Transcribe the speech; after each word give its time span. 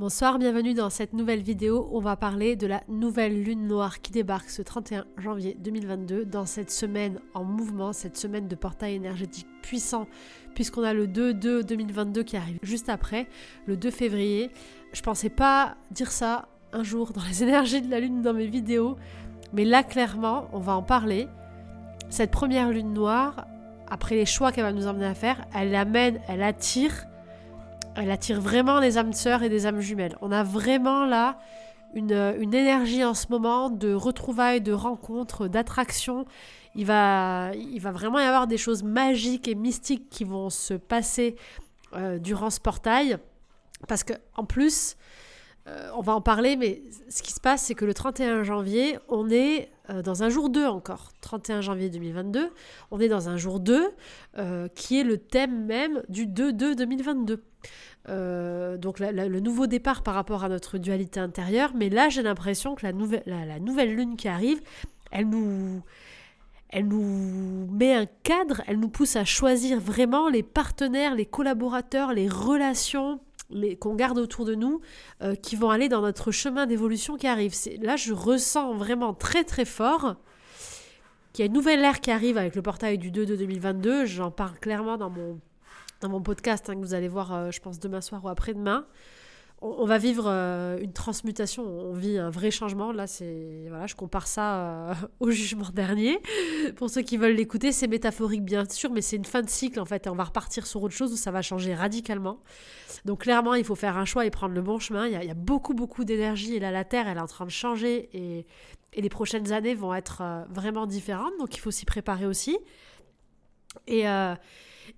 Bonsoir, 0.00 0.38
bienvenue 0.38 0.72
dans 0.72 0.88
cette 0.88 1.12
nouvelle 1.12 1.42
vidéo. 1.42 1.86
On 1.92 2.00
va 2.00 2.16
parler 2.16 2.56
de 2.56 2.66
la 2.66 2.82
nouvelle 2.88 3.42
lune 3.42 3.66
noire 3.66 4.00
qui 4.00 4.12
débarque 4.12 4.48
ce 4.48 4.62
31 4.62 5.04
janvier 5.18 5.54
2022 5.60 6.24
dans 6.24 6.46
cette 6.46 6.70
semaine 6.70 7.20
en 7.34 7.44
mouvement, 7.44 7.92
cette 7.92 8.16
semaine 8.16 8.48
de 8.48 8.54
portail 8.54 8.94
énergétique 8.94 9.46
puissant 9.60 10.06
puisqu'on 10.54 10.84
a 10.84 10.94
le 10.94 11.06
2-2 11.06 11.64
2022 11.64 12.22
qui 12.22 12.38
arrive 12.38 12.58
juste 12.62 12.88
après, 12.88 13.28
le 13.66 13.76
2 13.76 13.90
février. 13.90 14.50
Je 14.94 15.02
pensais 15.02 15.28
pas 15.28 15.76
dire 15.90 16.10
ça 16.10 16.48
un 16.72 16.82
jour 16.82 17.12
dans 17.12 17.22
les 17.28 17.42
énergies 17.42 17.82
de 17.82 17.90
la 17.90 18.00
lune 18.00 18.22
dans 18.22 18.32
mes 18.32 18.46
vidéos, 18.46 18.96
mais 19.52 19.66
là 19.66 19.82
clairement, 19.82 20.48
on 20.54 20.60
va 20.60 20.76
en 20.76 20.82
parler. 20.82 21.28
Cette 22.08 22.30
première 22.30 22.70
lune 22.70 22.94
noire, 22.94 23.46
après 23.86 24.14
les 24.14 24.24
choix 24.24 24.50
qu'elle 24.50 24.64
va 24.64 24.72
nous 24.72 24.86
emmener 24.86 25.04
à 25.04 25.14
faire, 25.14 25.44
elle 25.54 25.74
amène, 25.74 26.22
elle 26.26 26.42
attire 26.42 27.04
elle 27.96 28.10
attire 28.10 28.40
vraiment 28.40 28.80
les 28.80 28.98
âmes 28.98 29.12
sœurs 29.12 29.42
et 29.42 29.48
des 29.48 29.66
âmes 29.66 29.80
jumelles. 29.80 30.16
On 30.20 30.32
a 30.32 30.42
vraiment 30.42 31.04
là 31.04 31.38
une, 31.94 32.12
énergie 32.54 33.04
en 33.04 33.14
ce 33.14 33.26
moment 33.30 33.70
de 33.70 33.92
retrouvailles, 33.92 34.60
de 34.60 34.72
rencontres, 34.72 35.48
d'attractions. 35.48 36.24
Il 36.74 36.86
va, 36.86 37.50
il 37.54 37.80
va 37.80 37.90
vraiment 37.90 38.18
y 38.18 38.24
avoir 38.24 38.46
des 38.46 38.58
choses 38.58 38.82
magiques 38.82 39.48
et 39.48 39.54
mystiques 39.54 40.08
qui 40.08 40.24
vont 40.24 40.50
se 40.50 40.74
passer 40.74 41.36
euh, 41.94 42.18
durant 42.18 42.50
ce 42.50 42.60
portail. 42.60 43.18
Parce 43.88 44.04
que 44.04 44.12
en 44.36 44.44
plus, 44.44 44.96
euh, 45.66 45.90
on 45.96 46.00
va 46.00 46.14
en 46.14 46.20
parler, 46.20 46.56
mais 46.56 46.82
ce 47.08 47.22
qui 47.22 47.32
se 47.32 47.40
passe, 47.40 47.62
c'est 47.62 47.74
que 47.74 47.84
le 47.84 47.94
31 47.94 48.44
janvier, 48.44 48.98
on 49.08 49.28
est 49.30 49.70
euh, 49.88 50.02
dans 50.02 50.22
un 50.22 50.28
jour 50.28 50.48
2 50.48 50.66
encore. 50.66 51.10
31 51.22 51.60
janvier 51.60 51.90
2022, 51.90 52.50
on 52.92 53.00
est 53.00 53.08
dans 53.08 53.28
un 53.28 53.36
jour 53.36 53.58
2 53.58 53.90
qui 54.74 55.00
est 55.00 55.04
le 55.04 55.18
thème 55.18 55.66
même 55.66 56.02
du 56.08 56.26
2-2 56.26 56.76
2022. 56.76 57.42
Euh, 58.08 58.76
donc 58.76 58.98
le 58.98 59.40
nouveau 59.40 59.66
départ 59.66 60.02
par 60.02 60.14
rapport 60.14 60.44
à 60.44 60.48
notre 60.48 60.78
dualité 60.78 61.20
intérieure. 61.20 61.72
Mais 61.74 61.88
là, 61.88 62.08
j'ai 62.08 62.22
l'impression 62.22 62.74
que 62.74 62.86
la 62.86 62.92
nouvelle, 62.92 63.94
lune 63.94 64.16
qui 64.16 64.28
arrive, 64.28 64.60
elle 65.10 65.28
nous, 65.28 65.82
elle 66.70 66.88
nous 66.88 67.68
met 67.70 67.94
un 67.94 68.06
cadre, 68.22 68.62
elle 68.66 68.78
nous 68.78 68.88
pousse 68.88 69.16
à 69.16 69.24
choisir 69.24 69.80
vraiment 69.80 70.28
les 70.28 70.42
partenaires, 70.42 71.14
les 71.14 71.26
collaborateurs, 71.26 72.12
les 72.12 72.28
relations 72.28 73.20
qu'on 73.80 73.96
garde 73.96 74.18
autour 74.18 74.44
de 74.44 74.54
nous, 74.54 74.80
euh, 75.22 75.34
qui 75.34 75.56
vont 75.56 75.70
aller 75.70 75.88
dans 75.88 76.02
notre 76.02 76.30
chemin 76.30 76.66
d'évolution 76.66 77.16
qui 77.16 77.26
arrive. 77.26 77.52
Là, 77.82 77.96
je 77.96 78.12
ressens 78.12 78.74
vraiment 78.74 79.12
très 79.12 79.42
très 79.42 79.64
fort 79.64 80.14
qu'il 81.32 81.44
y 81.44 81.44
a 81.44 81.46
une 81.46 81.52
nouvelle 81.52 81.80
ère 81.80 82.00
qui 82.00 82.12
arrive 82.12 82.38
avec 82.38 82.54
le 82.54 82.62
portail 82.62 82.96
du 82.96 83.10
2 83.10 83.26
de 83.26 83.34
2022. 83.34 84.04
J'en 84.04 84.30
parle 84.30 84.58
clairement 84.60 84.96
dans 84.96 85.10
mon 85.10 85.40
dans 86.00 86.08
mon 86.08 86.20
podcast 86.20 86.68
hein, 86.68 86.74
que 86.74 86.80
vous 86.80 86.94
allez 86.94 87.08
voir, 87.08 87.32
euh, 87.32 87.50
je 87.50 87.60
pense, 87.60 87.78
demain 87.78 88.00
soir 88.00 88.24
ou 88.24 88.28
après-demain. 88.28 88.86
On, 89.62 89.84
va 89.84 89.98
vivre 89.98 90.24
euh, 90.26 90.78
une 90.80 90.94
transmutation, 90.94 91.62
on 91.62 91.92
vit 91.92 92.16
un 92.16 92.30
vrai 92.30 92.50
changement. 92.50 92.92
Là, 92.92 93.04
voilà, 93.68 93.86
je 93.86 93.94
compare 93.94 94.26
ça 94.26 94.56
euh, 94.56 94.94
au 95.20 95.30
jugement 95.30 95.68
dernier. 95.68 96.18
Pour 96.76 96.88
ceux 96.88 97.02
qui 97.02 97.18
veulent 97.18 97.36
l'écouter, 97.36 97.70
c'est 97.70 97.86
métaphorique 97.86 98.42
bien 98.42 98.64
sûr, 98.66 98.90
mais 98.90 99.02
c'est 99.02 99.16
une 99.16 99.26
fin 99.26 99.42
de 99.42 99.50
cycle 99.50 99.78
en 99.78 99.84
fait. 99.84 100.06
Et 100.06 100.08
on 100.08 100.14
va 100.14 100.24
repartir 100.24 100.66
sur 100.66 100.82
autre 100.82 100.94
chose 100.94 101.12
où 101.12 101.16
ça 101.16 101.30
va 101.30 101.42
changer 101.42 101.74
radicalement. 101.74 102.40
Donc 103.04 103.20
clairement, 103.24 103.52
il 103.52 103.64
faut 103.64 103.74
faire 103.74 103.98
un 103.98 104.06
choix 104.06 104.24
et 104.24 104.30
prendre 104.30 104.54
le 104.54 104.62
bon 104.62 104.78
chemin. 104.78 105.06
Il 105.06 105.12
y 105.12 105.30
a, 105.30 105.34
beaucoup 105.34 105.74
beaucoup 105.74 106.04
d'énergie 106.04 106.54
et 106.54 106.60
là, 106.60 106.70
la 106.70 106.84
Terre, 106.84 107.06
elle 107.06 107.18
est 107.18 107.22
en 107.22 107.26
train 107.26 107.44
de 107.44 107.50
changer 107.50 108.08
et, 108.14 108.46
et 108.94 109.02
les 109.02 109.10
prochaines 109.10 109.52
années 109.52 109.74
vont 109.74 109.92
être 109.92 110.22
vraiment 110.48 110.86
différentes. 110.86 111.32
Donc 111.38 111.54
il 111.54 111.60
faut 111.60 111.70
s'y 111.70 111.84
préparer 111.84 112.24
aussi. 112.24 112.56
Et 113.86 114.06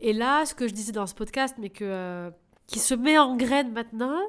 et 0.00 0.12
là, 0.12 0.44
ce 0.46 0.54
que 0.54 0.68
je 0.68 0.72
disais 0.72 0.92
dans 0.92 1.06
ce 1.06 1.14
podcast, 1.14 1.56
mais 1.58 1.70
que, 1.70 1.84
euh, 1.84 2.30
qui 2.66 2.78
se 2.78 2.94
met 2.94 3.18
en 3.18 3.36
graine 3.36 3.72
maintenant, 3.72 4.20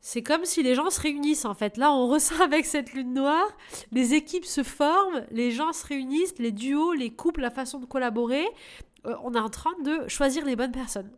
c'est 0.00 0.22
comme 0.22 0.44
si 0.44 0.62
les 0.62 0.74
gens 0.74 0.90
se 0.90 1.00
réunissent 1.00 1.46
en 1.46 1.54
fait. 1.54 1.78
Là, 1.78 1.90
on 1.90 2.06
ressent 2.08 2.38
avec 2.44 2.66
cette 2.66 2.92
lune 2.92 3.14
noire, 3.14 3.56
les 3.90 4.12
équipes 4.12 4.44
se 4.44 4.62
forment, 4.62 5.24
les 5.30 5.50
gens 5.50 5.72
se 5.72 5.86
réunissent, 5.86 6.38
les 6.38 6.52
duos, 6.52 6.92
les 6.92 7.10
couples, 7.10 7.40
la 7.40 7.50
façon 7.50 7.78
de 7.78 7.86
collaborer. 7.86 8.44
Euh, 9.06 9.14
on 9.22 9.34
est 9.34 9.40
en 9.40 9.48
train 9.48 9.72
de 9.82 10.06
choisir 10.08 10.44
les 10.44 10.56
bonnes 10.56 10.72
personnes. 10.72 11.10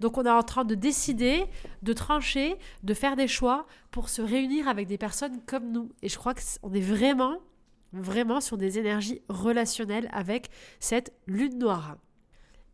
Donc 0.00 0.18
on 0.18 0.24
est 0.24 0.30
en 0.30 0.42
train 0.42 0.64
de 0.64 0.74
décider, 0.74 1.44
de 1.82 1.92
trancher, 1.92 2.56
de 2.82 2.94
faire 2.94 3.14
des 3.14 3.28
choix 3.28 3.66
pour 3.92 4.08
se 4.08 4.22
réunir 4.22 4.68
avec 4.68 4.88
des 4.88 4.98
personnes 4.98 5.40
comme 5.46 5.70
nous. 5.70 5.90
Et 6.02 6.08
je 6.08 6.18
crois 6.18 6.34
qu'on 6.34 6.72
est 6.72 6.80
vraiment, 6.80 7.36
vraiment 7.92 8.40
sur 8.40 8.58
des 8.58 8.78
énergies 8.78 9.22
relationnelles 9.28 10.10
avec 10.12 10.50
cette 10.80 11.12
lune 11.26 11.58
noire. 11.58 11.96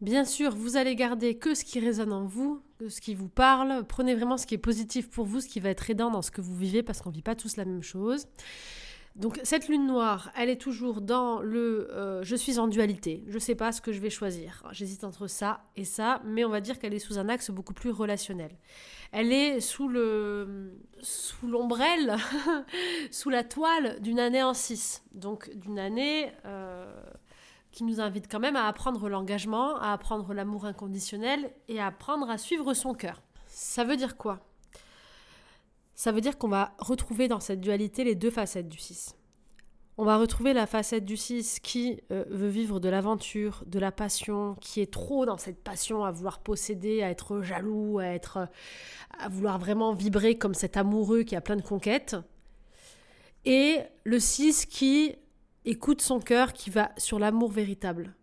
Bien 0.01 0.25
sûr, 0.25 0.55
vous 0.55 0.77
allez 0.77 0.95
garder 0.95 1.37
que 1.37 1.55
ce 1.55 1.65
qui 1.65 1.81
résonne 1.81 2.13
en 2.13 2.25
vous, 2.25 2.63
que 2.79 2.89
ce 2.89 3.01
qui 3.01 3.15
vous 3.15 3.29
parle. 3.29 3.85
Prenez 3.89 4.15
vraiment 4.15 4.37
ce 4.37 4.47
qui 4.47 4.55
est 4.55 4.59
positif 4.59 5.11
pour 5.11 5.27
vous, 5.27 5.41
ce 5.41 5.49
qui 5.49 5.59
va 5.59 5.71
être 5.71 5.91
aidant 5.91 6.11
dans 6.11 6.23
ce 6.23 6.31
que 6.31 6.41
vous 6.41 6.55
vivez, 6.55 6.85
parce 6.85 7.03
qu'on 7.03 7.11
ne 7.11 7.15
vit 7.15 7.23
pas 7.23 7.35
tous 7.35 7.57
la 7.57 7.65
même 7.65 7.83
chose. 7.83 8.27
Donc 9.19 9.41
cette 9.43 9.67
lune 9.67 9.85
noire, 9.85 10.31
elle 10.37 10.49
est 10.49 10.61
toujours 10.61 11.01
dans 11.01 11.41
le 11.41 11.91
euh, 11.93 12.23
je 12.23 12.37
suis 12.37 12.61
en 12.61 12.69
dualité, 12.69 13.25
je 13.27 13.35
ne 13.35 13.39
sais 13.41 13.57
pas 13.57 13.73
ce 13.73 13.81
que 13.81 13.91
je 13.91 13.99
vais 13.99 14.11
choisir. 14.11 14.63
J'hésite 14.71 15.03
entre 15.03 15.27
ça 15.27 15.65
et 15.75 15.85
ça, 15.85 16.23
mais 16.25 16.45
on 16.45 16.51
va 16.51 16.61
dire 16.61 16.79
qu'elle 16.79 16.95
est 16.95 17.01
sous 17.01 17.19
un 17.19 17.29
axe 17.29 17.51
beaucoup 17.51 17.75
plus 17.75 17.91
relationnel. 17.91 18.53
Elle 19.11 19.33
est 19.33 19.59
sous 19.59 19.89
le 19.89 20.79
sous 21.01 21.49
l'ombrelle, 21.49 22.17
sous 23.11 23.31
la 23.31 23.43
toile 23.43 23.99
d'une 24.01 24.21
année 24.21 24.45
en 24.45 24.55
six. 24.55 25.03
Donc 25.13 25.51
d'une 25.53 25.81
année 25.81 26.31
euh, 26.45 26.87
qui 27.79 27.85
nous 27.85 28.01
invite 28.01 28.29
quand 28.29 28.41
même 28.41 28.57
à 28.57 28.67
apprendre 28.67 29.09
l'engagement, 29.09 29.77
à 29.77 29.93
apprendre 29.93 30.35
l'amour 30.35 30.65
inconditionnel 30.65 31.53
et 31.69 31.79
à 31.79 31.87
apprendre 31.87 32.29
à 32.29 32.37
suivre 32.37 32.75
son 32.75 32.93
cœur. 32.93 33.23
Ça 33.47 33.85
veut 33.85 33.97
dire 33.97 34.17
quoi? 34.17 34.41
Ça 35.95 36.11
veut 36.11 36.21
dire 36.21 36.39
qu'on 36.39 36.49
va 36.49 36.75
retrouver 36.81 37.29
dans 37.29 37.39
cette 37.39 37.61
dualité 37.61 38.03
les 38.03 38.17
deux 38.17 38.33
facettes 38.33 38.69
du 38.69 38.79
6. 38.79 39.15
On 39.97 40.05
va 40.05 40.19
retrouver 40.19 40.55
la 40.55 40.67
facette 40.67 41.05
du 41.05 41.17
6 41.17 41.61
qui 41.61 42.01
euh, 42.11 42.25
veut 42.31 42.49
vivre 42.49 42.81
de 42.81 42.89
l'aventure, 42.89 43.63
de 43.67 43.79
la 43.79 43.93
passion, 43.93 44.57
qui 44.61 44.81
est 44.81 44.93
trop 44.93 45.25
dans 45.25 45.39
cette 45.39 45.63
passion 45.63 46.03
à 46.03 46.11
vouloir 46.11 46.41
posséder, 46.41 47.05
à 47.05 47.11
être 47.11 47.43
jaloux, 47.43 48.01
à 48.01 48.07
être 48.07 48.49
à 49.21 49.29
vouloir 49.29 49.57
vraiment 49.61 49.93
vibrer 49.93 50.37
comme 50.37 50.55
cet 50.55 50.77
amoureux 50.77 51.23
qui 51.23 51.37
a 51.37 51.41
plein 51.41 51.57
de 51.57 51.63
conquêtes. 51.63 52.17
Et 53.45 53.79
le 54.03 54.19
6 54.19 54.67
qui 54.67 55.15
écoute 55.69 56.01
son 56.01 56.19
cœur 56.19 56.55
qui 56.55 56.71
va 56.71 56.91
sur 56.97 57.19
l'amour 57.19 57.53
véritable, 57.53 58.15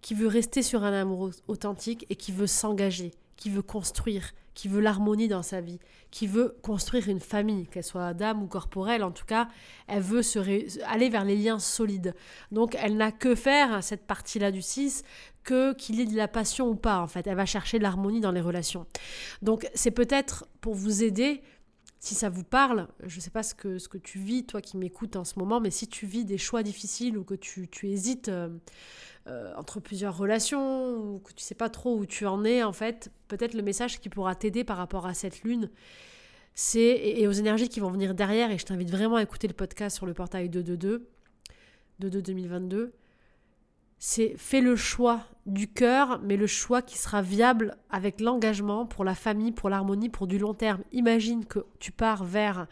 qui 0.00 0.14
veut 0.14 0.26
rester 0.26 0.62
sur 0.62 0.84
un 0.84 0.92
amour 0.92 1.30
authentique 1.46 2.06
et 2.08 2.16
qui 2.16 2.32
veut 2.32 2.46
s'engager, 2.46 3.12
qui 3.36 3.50
veut 3.50 3.62
construire, 3.62 4.32
qui 4.54 4.68
veut 4.68 4.80
l'harmonie 4.80 5.28
dans 5.28 5.42
sa 5.42 5.60
vie, 5.60 5.80
qui 6.10 6.26
veut 6.26 6.56
construire 6.62 7.10
une 7.10 7.20
famille, 7.20 7.66
qu'elle 7.66 7.84
soit 7.84 8.14
d'âme 8.14 8.42
ou 8.42 8.46
corporelle, 8.46 9.04
en 9.04 9.10
tout 9.10 9.26
cas, 9.26 9.48
elle 9.86 10.00
veut 10.00 10.22
aller 10.86 11.10
vers 11.10 11.24
les 11.24 11.36
liens 11.36 11.58
solides. 11.58 12.14
Donc 12.52 12.74
elle 12.80 12.96
n'a 12.96 13.12
que 13.12 13.34
faire, 13.34 13.84
cette 13.84 14.06
partie-là 14.06 14.50
du 14.50 14.62
6, 14.62 15.04
que 15.44 15.74
qu'il 15.74 16.00
ait 16.00 16.06
de 16.06 16.16
la 16.16 16.26
passion 16.26 16.68
ou 16.68 16.74
pas, 16.74 17.00
en 17.00 17.06
fait. 17.06 17.26
Elle 17.26 17.36
va 17.36 17.46
chercher 17.46 17.78
l'harmonie 17.78 18.20
dans 18.20 18.32
les 18.32 18.40
relations. 18.40 18.86
Donc 19.42 19.68
c'est 19.74 19.90
peut-être 19.90 20.46
pour 20.62 20.74
vous 20.74 21.04
aider 21.04 21.42
si 22.00 22.14
ça 22.14 22.28
vous 22.28 22.44
parle, 22.44 22.86
je 23.04 23.16
ne 23.16 23.20
sais 23.20 23.30
pas 23.30 23.42
ce 23.42 23.54
que, 23.54 23.98
tu 23.98 24.18
vis, 24.18 24.44
toi 24.44 24.60
qui 24.60 24.76
m'écoutes 24.76 25.16
en 25.16 25.24
ce 25.24 25.38
moment, 25.38 25.60
mais 25.60 25.70
si 25.70 25.88
tu 25.88 26.06
vis 26.06 26.24
des 26.24 26.38
choix 26.38 26.62
difficiles 26.62 27.18
ou 27.18 27.24
que 27.24 27.34
tu, 27.34 27.68
hésites 27.82 28.28
euh, 28.28 28.48
euh, 29.26 29.52
entre 29.56 29.80
plusieurs 29.80 30.16
relations 30.16 30.96
ou 30.96 31.18
que 31.18 31.32
tu 31.32 31.42
sais 31.42 31.56
pas 31.56 31.68
trop 31.68 31.96
où 31.96 32.06
tu 32.06 32.24
en 32.26 32.44
es, 32.44 32.62
en 32.62 32.72
fait, 32.72 33.10
peut-être 33.26 33.54
le 33.54 33.62
message 33.62 34.00
qui 34.00 34.08
pourra 34.08 34.36
t'aider 34.36 34.62
par 34.62 34.76
rapport 34.76 35.06
à 35.06 35.14
cette 35.14 35.42
lune, 35.42 35.70
c'est 36.54 36.80
et, 36.80 37.26
aux 37.26 37.32
énergies 37.32 37.68
qui 37.68 37.80
vont 37.80 37.90
venir 37.90 38.14
derrière, 38.14 38.50
et 38.52 38.58
je 38.58 38.66
t'invite 38.66 38.90
vraiment 38.90 39.16
à 39.16 39.22
écouter 39.22 39.48
le 39.48 39.54
podcast 39.54 39.96
sur 39.96 40.06
le 40.06 40.14
portail 40.14 40.48
222, 40.48 41.08
22 41.98 42.22
2022, 42.22 42.92
c'est 43.98 44.34
fais 44.36 44.60
le 44.60 44.76
choix 44.76 45.22
du 45.46 45.66
cœur, 45.66 46.20
mais 46.22 46.36
le 46.36 46.46
choix 46.46 46.82
qui 46.82 46.98
sera 46.98 47.22
viable 47.22 47.76
avec 47.90 48.20
l'engagement 48.20 48.86
pour 48.86 49.04
la 49.04 49.14
famille, 49.14 49.50
pour 49.50 49.70
l'harmonie, 49.70 50.08
pour 50.08 50.26
du 50.26 50.38
long 50.38 50.54
terme. 50.54 50.82
Imagine 50.92 51.46
que 51.46 51.60
tu 51.78 51.90
pars 51.90 52.22
vers 52.22 52.66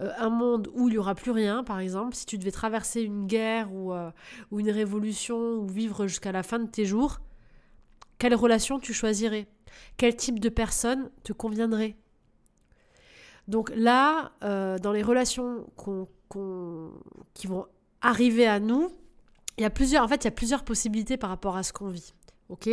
euh, 0.00 0.10
un 0.18 0.30
monde 0.30 0.68
où 0.74 0.88
il 0.88 0.92
n'y 0.92 0.98
aura 0.98 1.14
plus 1.14 1.30
rien, 1.30 1.62
par 1.62 1.78
exemple, 1.78 2.14
si 2.14 2.26
tu 2.26 2.38
devais 2.38 2.50
traverser 2.50 3.02
une 3.02 3.26
guerre 3.26 3.72
ou, 3.72 3.92
euh, 3.92 4.10
ou 4.50 4.60
une 4.60 4.70
révolution 4.70 5.36
ou 5.36 5.68
vivre 5.68 6.06
jusqu'à 6.06 6.32
la 6.32 6.42
fin 6.42 6.58
de 6.58 6.66
tes 6.66 6.86
jours, 6.86 7.20
quelle 8.18 8.34
relation 8.34 8.78
tu 8.78 8.92
choisirais? 8.92 9.46
Quel 9.96 10.16
type 10.16 10.40
de 10.40 10.48
personne 10.48 11.10
te 11.22 11.32
conviendrait? 11.32 11.96
Donc 13.48 13.70
là, 13.76 14.32
euh, 14.42 14.78
dans 14.78 14.92
les 14.92 15.02
relations 15.02 15.66
qui 17.34 17.46
vont 17.46 17.66
arriver 18.00 18.46
à 18.46 18.60
nous, 18.60 18.90
il 19.58 19.62
y 19.62 19.64
a 19.64 19.70
plusieurs, 19.70 20.04
en 20.04 20.08
fait, 20.08 20.24
il 20.24 20.24
y 20.24 20.28
a 20.28 20.32
plusieurs 20.32 20.64
possibilités 20.64 21.16
par 21.16 21.30
rapport 21.30 21.56
à 21.56 21.62
ce 21.62 21.72
qu'on 21.72 21.88
vit. 21.88 22.14
Ok? 22.50 22.68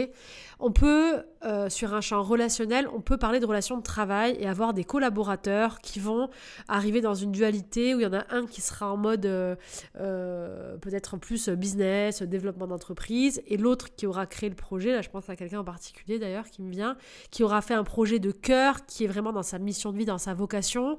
On 0.60 0.72
peut, 0.74 1.24
euh, 1.46 1.70
sur 1.70 1.94
un 1.94 2.02
champ 2.02 2.22
relationnel, 2.22 2.90
on 2.94 3.00
peut 3.00 3.16
parler 3.16 3.40
de 3.40 3.46
relations 3.46 3.78
de 3.78 3.84
travail 3.84 4.36
et 4.38 4.46
avoir 4.46 4.74
des 4.74 4.84
collaborateurs 4.84 5.80
qui 5.80 6.00
vont 6.02 6.30
arriver 6.68 7.00
dans 7.00 7.14
une 7.14 7.32
dualité 7.32 7.96
où 7.96 8.02
il 8.02 8.04
y 8.04 8.06
en 8.06 8.14
a 8.14 8.26
un 8.32 8.46
qui 8.46 8.60
sera 8.60 8.92
en 8.92 8.98
mode 8.98 9.26
euh, 9.26 9.56
euh, 9.98 10.78
peut-être 10.78 11.18
plus 11.18 11.48
business, 11.48 12.22
développement 12.22 12.68
d'entreprise, 12.68 13.42
et 13.48 13.56
l'autre 13.56 13.96
qui 13.96 14.06
aura 14.06 14.26
créé 14.26 14.50
le 14.50 14.56
projet, 14.56 14.92
là 14.92 15.02
je 15.02 15.10
pense 15.10 15.30
à 15.30 15.38
quelqu'un 15.38 15.62
en 15.62 15.64
particulier 15.64 16.20
d'ailleurs 16.20 16.50
qui 16.50 16.62
me 16.62 16.70
vient, 16.70 16.98
qui 17.32 17.42
aura 17.42 17.62
fait 17.62 17.74
un 17.74 17.86
projet 17.86 18.20
de 18.20 18.32
cœur 18.32 18.86
qui 18.86 19.06
est 19.06 19.08
vraiment 19.08 19.32
dans 19.32 19.42
sa 19.42 19.58
mission 19.58 19.94
de 19.94 19.98
vie, 19.98 20.06
dans 20.06 20.18
sa 20.18 20.34
vocation. 20.34 20.98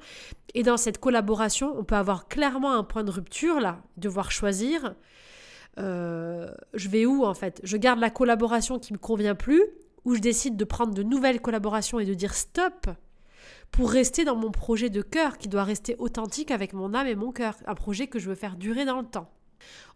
Et 0.55 0.63
dans 0.63 0.77
cette 0.79 0.99
collaboration, 0.99 1.75
on 1.79 1.85
peut 1.85 1.95
avoir 1.95 2.27
clairement 2.27 2.73
un 2.73 2.85
point 2.85 3.05
de 3.05 3.11
rupture, 3.11 3.61
là, 3.61 3.81
devoir 3.97 4.31
choisir. 4.31 4.95
Euh, 5.79 6.51
je 6.75 6.89
vais 6.89 7.07
où 7.07 7.25
en 7.25 7.35
fait? 7.35 7.61
Je 7.65 7.77
garde 7.77 7.99
la 7.99 8.11
collaboration 8.11 8.79
qui 8.79 8.93
me 8.93 8.99
convient 8.99 9.35
plus 9.35 9.63
ou 10.05 10.15
je 10.15 10.21
décide 10.21 10.57
de 10.57 10.65
prendre 10.65 10.93
de 10.93 11.03
nouvelles 11.03 11.41
collaborations 11.41 11.99
et 11.99 12.05
de 12.05 12.15
dire 12.15 12.35
stop 12.35 12.89
pour 13.71 13.91
rester 13.91 14.25
dans 14.25 14.37
mon 14.37 14.51
projet 14.51 14.91
de 14.91 15.01
cœur 15.01 15.39
qui 15.39 15.49
doit 15.49 15.65
rester 15.65 15.97
authentique 15.99 16.51
avec 16.51 16.75
mon 16.75 16.93
âme 16.93 17.07
et 17.07 17.15
mon 17.15 17.33
cœur, 17.33 17.55
un 17.67 17.75
projet 17.75 18.07
que 18.07 18.19
je 18.19 18.29
veux 18.29 18.35
faire 18.35 18.57
durer 18.57 18.85
dans 18.85 19.01
le 19.01 19.07
temps. 19.07 19.31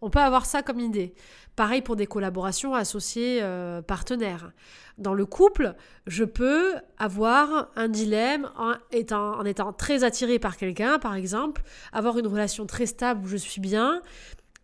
On 0.00 0.11
peut 0.11 0.20
avoir 0.20 0.46
ça 0.46 0.62
comme 0.62 0.78
idée. 0.78 1.14
Pareil 1.56 1.82
pour 1.82 1.96
des 1.96 2.06
collaborations 2.06 2.75
associées 2.75 3.40
euh, 3.43 3.82
partenaires. 3.82 4.52
Dans 4.99 5.12
le 5.12 5.26
couple, 5.26 5.75
je 6.06 6.25
peux 6.25 6.75
avoir 6.99 7.70
un 7.76 7.88
dilemme 7.88 8.50
en 8.56 8.75
étant, 8.93 9.38
en 9.38 9.44
étant 9.44 9.73
très 9.73 10.05
attiré 10.05 10.38
par 10.38 10.56
quelqu'un, 10.56 10.99
par 10.99 11.14
exemple, 11.14 11.62
avoir 11.93 12.19
une 12.19 12.26
relation 12.26 12.67
très 12.67 12.87
stable 12.87 13.25
où 13.25 13.28
je 13.28 13.37
suis 13.37 13.61
bien, 13.61 14.02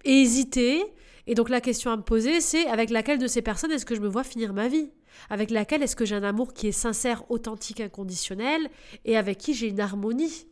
hésiter 0.04 0.82
et 1.26 1.34
donc 1.34 1.49
la 1.49 1.60
question 1.60 1.90
à 1.90 1.96
me 1.96 2.02
poser, 2.02 2.40
c'est 2.40 2.66
avec 2.66 2.90
laquelle 2.90 3.19
de 3.19 3.26
ces 3.26 3.43
personnes 3.43 3.70
est-ce 3.70 3.87
que 3.87 3.94
je 3.94 4.00
me 4.00 4.08
vois 4.08 4.25
finir 4.25 4.52
ma 4.52 4.69
vie? 4.69 4.90
Avec 5.31 5.50
laquelle 5.50 5.82
est-ce 5.82 5.94
que 5.94 6.04
j'ai 6.04 6.16
un 6.16 6.25
amour 6.25 6.52
qui 6.52 6.69
est 6.69 6.72
sincère, 6.72 7.31
authentique, 7.31 7.81
inconditionnel? 7.81 8.69
Et 9.04 9.16
avec 9.16 9.38
qui 9.38 9.54
j'ai 9.54 9.69
une 9.69 9.81
harmonie 9.81 10.49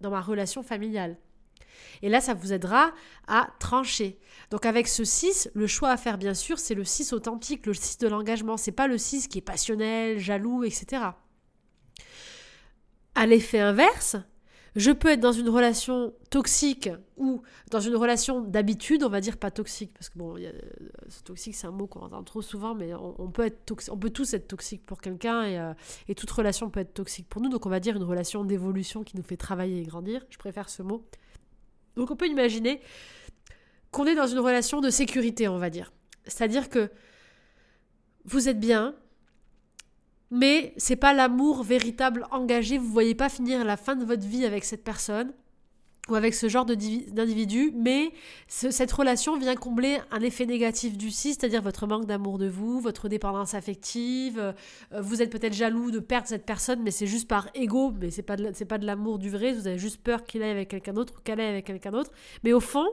dans 0.00 0.10
ma 0.10 0.20
relation 0.20 0.62
familiale? 0.62 1.16
Et 2.02 2.08
là, 2.08 2.20
ça 2.20 2.34
vous 2.34 2.52
aidera 2.52 2.92
à 3.28 3.48
trancher. 3.60 4.18
Donc 4.50 4.66
avec 4.66 4.88
ce 4.88 5.04
6, 5.04 5.50
le 5.54 5.66
choix 5.66 5.90
à 5.90 5.96
faire 5.96 6.18
bien 6.18 6.34
sûr, 6.34 6.58
c'est 6.58 6.74
le 6.74 6.84
6 6.84 7.12
authentique, 7.12 7.64
le 7.66 7.72
6 7.72 7.98
de 7.98 8.08
l'engagement. 8.08 8.56
C'est 8.56 8.72
pas 8.72 8.88
le 8.88 8.98
6 8.98 9.28
qui 9.28 9.38
est 9.38 9.42
passionnel, 9.42 10.18
jaloux, 10.18 10.64
etc. 10.64 11.02
À 13.14 13.26
l'effet 13.26 13.60
inverse, 13.60 14.16
je 14.76 14.90
peux 14.90 15.08
être 15.08 15.20
dans 15.20 15.32
une 15.32 15.48
relation 15.48 16.12
toxique 16.30 16.90
ou 17.16 17.42
dans 17.70 17.80
une 17.80 17.94
relation 17.94 18.40
d'habitude, 18.40 19.04
on 19.04 19.08
va 19.08 19.20
dire 19.20 19.36
pas 19.36 19.50
toxique, 19.50 19.92
parce 19.94 20.08
que 20.08 20.18
bon, 20.18 20.36
toxique 21.24 21.54
c'est 21.54 21.66
un 21.66 21.72
mot 21.72 21.86
qu'on 21.86 22.00
entend 22.00 22.24
trop 22.24 22.42
souvent, 22.42 22.74
mais 22.74 22.92
on, 22.94 23.30
peut, 23.30 23.46
être 23.46 23.72
on 23.90 23.96
peut 23.96 24.10
tous 24.10 24.34
être 24.34 24.48
toxique 24.48 24.84
pour 24.84 25.00
quelqu'un 25.00 25.44
et, 25.44 25.58
euh, 25.58 25.72
et, 26.08 26.14
toute 26.14 26.30
relation 26.30 26.70
peut 26.70 26.80
être 26.80 26.94
toxique 26.94 27.28
pour 27.28 27.40
nous, 27.40 27.48
donc 27.48 27.66
on 27.66 27.70
va 27.70 27.80
dire 27.80 27.96
une 27.96 28.02
relation 28.02 28.44
d'évolution 28.44 29.04
qui 29.04 29.16
nous 29.16 29.22
fait 29.22 29.36
travailler 29.36 29.80
et 29.80 29.84
grandir, 29.84 30.24
je 30.30 30.38
préfère 30.38 30.68
ce 30.68 30.82
mot. 30.82 31.06
Donc 31.96 32.10
on 32.10 32.16
peut 32.16 32.28
imaginer 32.28 32.80
qu'on 33.92 34.06
est 34.06 34.16
dans 34.16 34.26
une 34.26 34.40
relation 34.40 34.80
de 34.80 34.90
sécurité, 34.90 35.46
on 35.46 35.58
va 35.58 35.70
dire. 35.70 35.92
C'est-à-dire 36.24 36.68
que 36.68 36.90
vous 38.24 38.48
êtes 38.48 38.58
bien, 38.58 38.94
mais 40.34 40.74
c'est 40.76 40.96
pas 40.96 41.14
l'amour 41.14 41.62
véritable 41.62 42.26
engagé. 42.32 42.76
Vous 42.76 42.90
voyez 42.90 43.14
pas 43.14 43.28
finir 43.28 43.64
la 43.64 43.76
fin 43.76 43.94
de 43.94 44.04
votre 44.04 44.26
vie 44.26 44.44
avec 44.44 44.64
cette 44.64 44.82
personne 44.82 45.32
ou 46.08 46.16
avec 46.16 46.34
ce 46.34 46.48
genre 46.48 46.66
d'individu, 46.66 47.72
mais 47.74 48.10
cette 48.48 48.92
relation 48.92 49.38
vient 49.38 49.54
combler 49.54 50.00
un 50.10 50.20
effet 50.20 50.44
négatif 50.44 50.98
du 50.98 51.10
6, 51.10 51.34
c'est-à-dire 51.34 51.62
votre 51.62 51.86
manque 51.86 52.04
d'amour 52.04 52.38
de 52.38 52.46
vous, 52.46 52.80
votre 52.80 53.08
dépendance 53.08 53.54
affective, 53.54 54.38
euh, 54.38 54.52
vous 55.00 55.22
êtes 55.22 55.30
peut-être 55.30 55.54
jaloux 55.54 55.90
de 55.90 56.00
perdre 56.00 56.26
cette 56.26 56.44
personne, 56.44 56.82
mais 56.82 56.90
c'est 56.90 57.06
juste 57.06 57.26
par 57.26 57.48
ego, 57.54 57.92
mais 57.98 58.10
c'est 58.10 58.22
pas 58.22 58.36
pas 58.36 58.78
de 58.78 58.84
l'amour 58.84 59.18
du 59.18 59.30
vrai, 59.30 59.52
vous 59.52 59.66
avez 59.66 59.78
juste 59.78 60.02
peur 60.02 60.24
qu'il 60.24 60.42
aille 60.42 60.50
avec 60.50 60.68
quelqu'un 60.68 60.92
d'autre 60.92 61.14
ou 61.16 61.22
qu'elle 61.22 61.40
aille 61.40 61.48
avec 61.48 61.64
quelqu'un 61.64 61.92
d'autre, 61.92 62.10
mais 62.42 62.52
au 62.52 62.60
fond, 62.60 62.88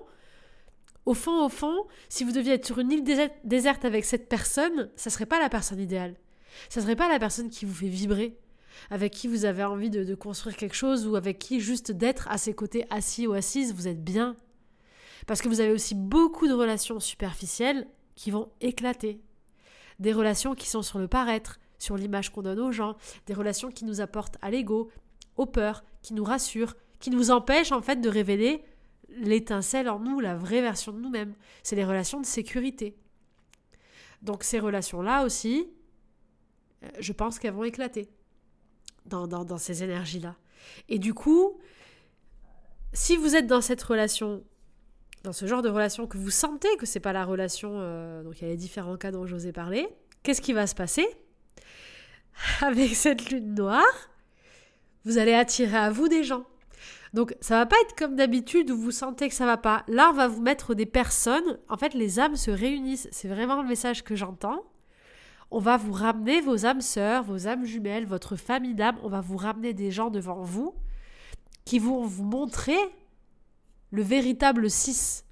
au 1.06 1.14
fond, 1.14 1.44
au 1.44 1.50
fond, 1.50 1.88
si 2.08 2.24
vous 2.24 2.32
deviez 2.32 2.54
être 2.54 2.66
sur 2.66 2.80
une 2.80 2.92
île 2.92 3.04
déserte 3.44 3.84
avec 3.84 4.06
cette 4.06 4.30
personne, 4.30 4.90
ça 4.96 5.10
serait 5.10 5.26
pas 5.26 5.40
la 5.40 5.50
personne 5.50 5.82
idéale. 5.82 6.16
Ça 6.70 6.82
serait 6.82 6.96
pas 6.96 7.10
la 7.10 7.20
personne 7.20 7.50
qui 7.50 7.66
vous 7.66 7.74
fait 7.74 7.88
vibrer, 7.88 8.38
avec 8.90 9.14
qui 9.14 9.28
vous 9.28 9.46
avez 9.46 9.64
envie 9.64 9.90
de, 9.90 10.16
construire 10.16 10.56
quelque 10.56 10.76
chose 10.76 11.08
ou 11.08 11.16
avec 11.16 11.40
qui 11.40 11.60
juste 11.60 11.92
d'être 11.92 12.28
à 12.30 12.38
ses 12.38 12.54
côtés 12.54 12.86
assis 12.90 13.28
ou 13.28 13.34
assise, 13.34 13.74
vous 13.74 13.88
êtes 13.88 14.04
bien. 14.04 14.36
Parce 15.28 15.42
que 15.42 15.48
vous 15.48 15.60
avez 15.60 15.72
aussi 15.72 15.96
beaucoup 15.96 16.48
de 16.48 16.54
relations 16.54 17.00
superficielles 17.00 17.88
qui 18.16 18.32
vont 18.32 18.50
éclater. 18.60 19.22
Des 20.00 20.14
relations 20.14 20.56
qui 20.56 20.68
sont 20.68 20.82
sur 20.82 21.00
le 21.00 21.08
paraître, 21.08 21.60
sur 21.78 21.96
l'image 21.96 22.32
qu'on 22.32 22.42
donne 22.42 22.60
aux 22.60 22.72
gens, 22.72 22.96
des 23.28 23.34
relations 23.34 23.72
qui 23.72 23.86
nous 23.86 24.02
apportent 24.02 24.38
à 24.42 24.50
l'ego, 24.50 24.90
aux 25.38 25.46
peurs, 25.46 25.84
qui 26.02 26.14
nous 26.14 26.24
rassurent, 26.24 26.76
qui 27.00 27.10
nous 27.10 27.32
empêchent 27.32 27.72
en 27.72 27.82
fait 27.82 28.02
de 28.02 28.10
révéler 28.10 28.64
l'étincelle 29.10 29.90
en 29.90 30.00
nous, 30.00 30.20
la 30.20 30.36
vraie 30.36 30.62
version 30.62 30.92
de 30.92 31.00
nous-mêmes. 31.00 31.36
C'est 31.64 31.76
les 31.76 31.86
relations 31.86 32.20
de 32.20 32.26
sécurité. 32.26 32.96
Donc 34.22 34.44
ces 34.44 34.60
relations-là 34.60 35.24
aussi, 35.24 35.68
je 37.00 37.14
pense 37.14 37.40
qu'elles 37.40 37.54
vont 37.54 37.64
éclater 37.64 38.10
dans, 39.06 39.58
ces 39.58 39.84
énergies-là. 39.84 40.36
Et 40.90 41.00
du 41.00 41.14
coup, 41.14 41.60
si 42.94 43.18
vous 43.18 43.36
êtes 43.36 43.48
dans 43.48 43.62
cette 43.62 43.82
relation, 43.82 44.44
dans 45.24 45.34
ce 45.34 45.46
genre 45.46 45.62
de 45.62 45.70
relation 45.70 46.08
que 46.08 46.18
vous 46.18 46.30
sentez 46.30 46.70
que 46.78 46.86
c'est 46.86 47.00
pas 47.00 47.14
la 47.14 47.26
relation, 47.26 47.72
euh, 47.74 48.24
donc 48.24 48.40
il 48.40 48.44
y 48.44 48.48
a 48.48 48.52
les 48.52 48.58
différents 48.58 48.98
cas 48.98 49.12
dont 49.12 49.26
j'osais 49.26 49.52
parler, 49.52 49.88
qu'est-ce 50.24 50.42
qui 50.42 50.54
va 50.54 50.68
se 50.68 50.76
passer? 50.76 51.08
Avec 52.62 52.96
cette 52.96 53.30
lune 53.30 53.56
noire, 53.56 54.10
vous 55.06 55.18
allez 55.18 55.34
attirer 55.34 55.78
à 55.78 55.90
vous 55.90 56.08
des 56.08 56.24
gens. 56.24 56.46
Donc 57.14 57.36
ça 57.42 57.58
va 57.58 57.66
pas 57.66 57.76
être 57.82 57.96
comme 57.98 58.16
d'habitude 58.16 58.72
où 58.72 58.78
vous 58.78 58.92
sentez 58.92 59.28
que 59.28 59.36
ça 59.36 59.46
va 59.46 59.58
pas. 59.58 59.84
Là, 59.88 60.10
on 60.12 60.14
va 60.16 60.28
vous 60.28 60.42
mettre 60.42 60.74
des 60.76 60.86
personnes. 60.86 61.60
En 61.68 61.76
fait, 61.76 61.94
les 61.94 62.20
âmes 62.20 62.38
se 62.38 62.52
réunissent. 62.52 63.10
C'est 63.12 63.28
vraiment 63.28 63.62
le 63.62 63.68
message 63.68 64.04
que 64.04 64.16
j'entends 64.16 64.64
on 65.52 65.60
va 65.60 65.76
vous 65.76 65.92
ramener 65.92 66.40
vos 66.40 66.66
âmes 66.66 66.82
sœurs, 66.82 67.24
vos 67.24 67.48
âmes 67.48 67.66
jumelles, 67.66 68.06
votre 68.06 68.38
famille 68.38 68.74
d'âmes, 68.74 68.98
on 69.04 69.10
va 69.10 69.20
vous 69.20 69.38
ramener 69.38 69.74
des 69.74 69.92
gens 69.92 70.10
devant 70.10 70.42
vous 70.42 70.74
qui 71.66 71.78
vont 71.78 72.06
vous 72.06 72.24
montrer 72.24 72.78
le 73.92 74.02
véritable 74.02 74.70
6, 74.70 75.26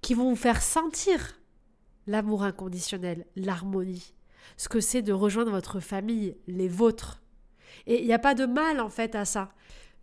qui 0.00 0.14
vont 0.14 0.30
vous 0.30 0.36
faire 0.36 0.62
sentir 0.62 1.38
l'amour 2.06 2.42
inconditionnel, 2.42 3.26
l'harmonie, 3.36 4.14
ce 4.56 4.68
que 4.68 4.80
c'est 4.80 5.02
de 5.02 5.12
rejoindre 5.12 5.50
votre 5.50 5.80
famille, 5.80 6.36
les 6.46 6.68
vôtres. 6.68 7.22
Et 7.86 8.00
il 8.00 8.06
n'y 8.06 8.14
a 8.14 8.18
pas 8.18 8.34
de 8.34 8.46
mal 8.46 8.80
en 8.80 8.88
fait 8.88 9.14
à 9.14 9.26
ça. 9.26 9.52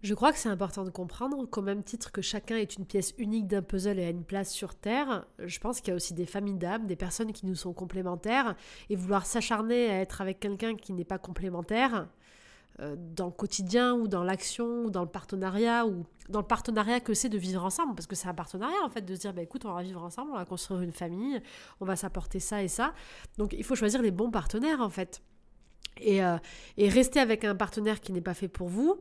Je 0.03 0.13
crois 0.13 0.31
que 0.31 0.37
c'est 0.37 0.49
important 0.49 0.83
de 0.83 0.91
comprendre 0.91 1.43
qu'au 1.45 1.61
même 1.61 1.83
titre 1.83 2.11
que 2.11 2.21
chacun 2.21 2.57
est 2.57 2.75
une 2.77 2.85
pièce 2.85 3.13
unique 3.17 3.47
d'un 3.47 3.63
puzzle 3.63 3.97
et 3.97 4.05
a 4.05 4.09
une 4.09 4.23
place 4.23 4.51
sur 4.51 4.75
Terre, 4.75 5.25
je 5.39 5.59
pense 5.59 5.79
qu'il 5.79 5.89
y 5.89 5.91
a 5.93 5.95
aussi 5.95 6.13
des 6.13 6.27
familles 6.27 6.57
d'âmes, 6.57 6.85
des 6.85 6.95
personnes 6.95 7.33
qui 7.33 7.45
nous 7.47 7.55
sont 7.55 7.73
complémentaires, 7.73 8.55
et 8.89 8.95
vouloir 8.95 9.25
s'acharner 9.25 9.89
à 9.89 10.01
être 10.01 10.21
avec 10.21 10.39
quelqu'un 10.39 10.75
qui 10.75 10.93
n'est 10.93 11.05
pas 11.05 11.17
complémentaire, 11.17 12.07
euh, 12.81 12.97
dans 12.97 13.27
le 13.27 13.31
quotidien 13.31 13.93
ou 13.93 14.09
dans 14.09 14.25
l'action 14.25 14.83
ou 14.83 14.89
dans 14.89 15.03
le 15.03 15.07
partenariat 15.07 15.85
ou 15.85 16.03
dans 16.27 16.41
le 16.41 16.45
partenariat 16.45 16.99
que 16.99 17.13
c'est 17.13 17.29
de 17.29 17.37
vivre 17.37 17.63
ensemble 17.63 17.95
parce 17.95 18.05
que 18.05 18.15
c'est 18.15 18.27
un 18.27 18.33
partenariat 18.33 18.83
en 18.83 18.89
fait 18.89 19.01
de 19.01 19.15
se 19.15 19.21
dire 19.21 19.33
bah, 19.33 19.43
écoute 19.43 19.63
on 19.63 19.71
va 19.71 19.81
vivre 19.81 20.03
ensemble 20.03 20.31
on 20.33 20.35
va 20.35 20.43
construire 20.43 20.81
une 20.81 20.91
famille 20.91 21.41
on 21.79 21.85
va 21.85 21.95
s'apporter 21.95 22.41
ça 22.41 22.63
et 22.63 22.67
ça. 22.67 22.93
Donc 23.37 23.53
il 23.53 23.63
faut 23.63 23.75
choisir 23.75 24.01
les 24.01 24.11
bons 24.11 24.29
partenaires 24.29 24.81
en 24.81 24.89
fait. 24.89 25.21
Et, 26.01 26.21
euh, 26.21 26.35
et 26.75 26.89
rester 26.89 27.21
avec 27.21 27.45
un 27.45 27.55
partenaire 27.55 28.01
qui 28.01 28.11
n'est 28.11 28.19
pas 28.19 28.33
fait 28.33 28.49
pour 28.49 28.67
vous 28.67 28.99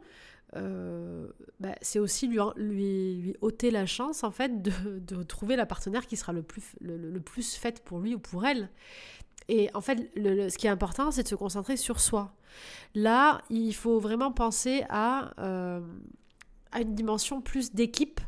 euh, 0.57 1.27
bah, 1.61 1.75
c'est 1.83 1.99
aussi 1.99 2.29
lui, 2.29 3.35
ôter 3.41 3.71
la 3.71 3.87
chance 3.87 4.25
en 4.25 4.31
fait 4.31 4.63
de, 4.63 5.23
trouver 5.23 5.57
la 5.57 5.67
partenaire 5.67 6.07
qui 6.07 6.17
sera 6.17 6.33
le 6.33 6.43
plus, 6.43 6.63
le, 6.81 7.19
plus 7.21 7.55
faite 7.55 7.83
pour 7.85 7.99
lui 8.01 8.15
ou 8.15 8.19
pour 8.19 8.47
elle. 8.47 8.69
Et 9.49 9.71
en 9.75 9.81
fait, 9.81 10.11
ce 10.17 10.57
qui 10.57 10.67
est 10.67 10.71
important, 10.71 11.11
c'est 11.11 11.25
de 11.25 11.29
se 11.29 11.35
concentrer 11.35 11.77
sur 11.77 12.01
soi. 12.01 12.35
Là, 12.95 13.43
il 13.51 13.75
faut 13.75 13.99
vraiment 13.99 14.33
penser 14.33 14.85
à, 14.89 15.33
euh, 15.39 15.81
à 16.73 16.81
une 16.81 16.95
dimension 16.95 17.41
plus 17.41 17.73
d'équipe 17.73 18.21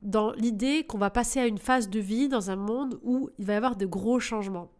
dans 0.00 0.32
l'idée 0.32 0.84
qu'on 0.84 0.98
va 0.98 1.10
passer 1.10 1.40
à 1.40 1.46
une 1.46 1.58
phase 1.58 1.88
de 1.90 2.00
vie 2.00 2.28
dans 2.28 2.50
un 2.50 2.56
monde 2.56 2.98
où 3.02 3.30
il 3.38 3.44
va 3.44 3.52
y 3.52 3.56
avoir 3.56 3.76
de 3.76 3.86
gros 3.86 4.18
changements. 4.18 4.70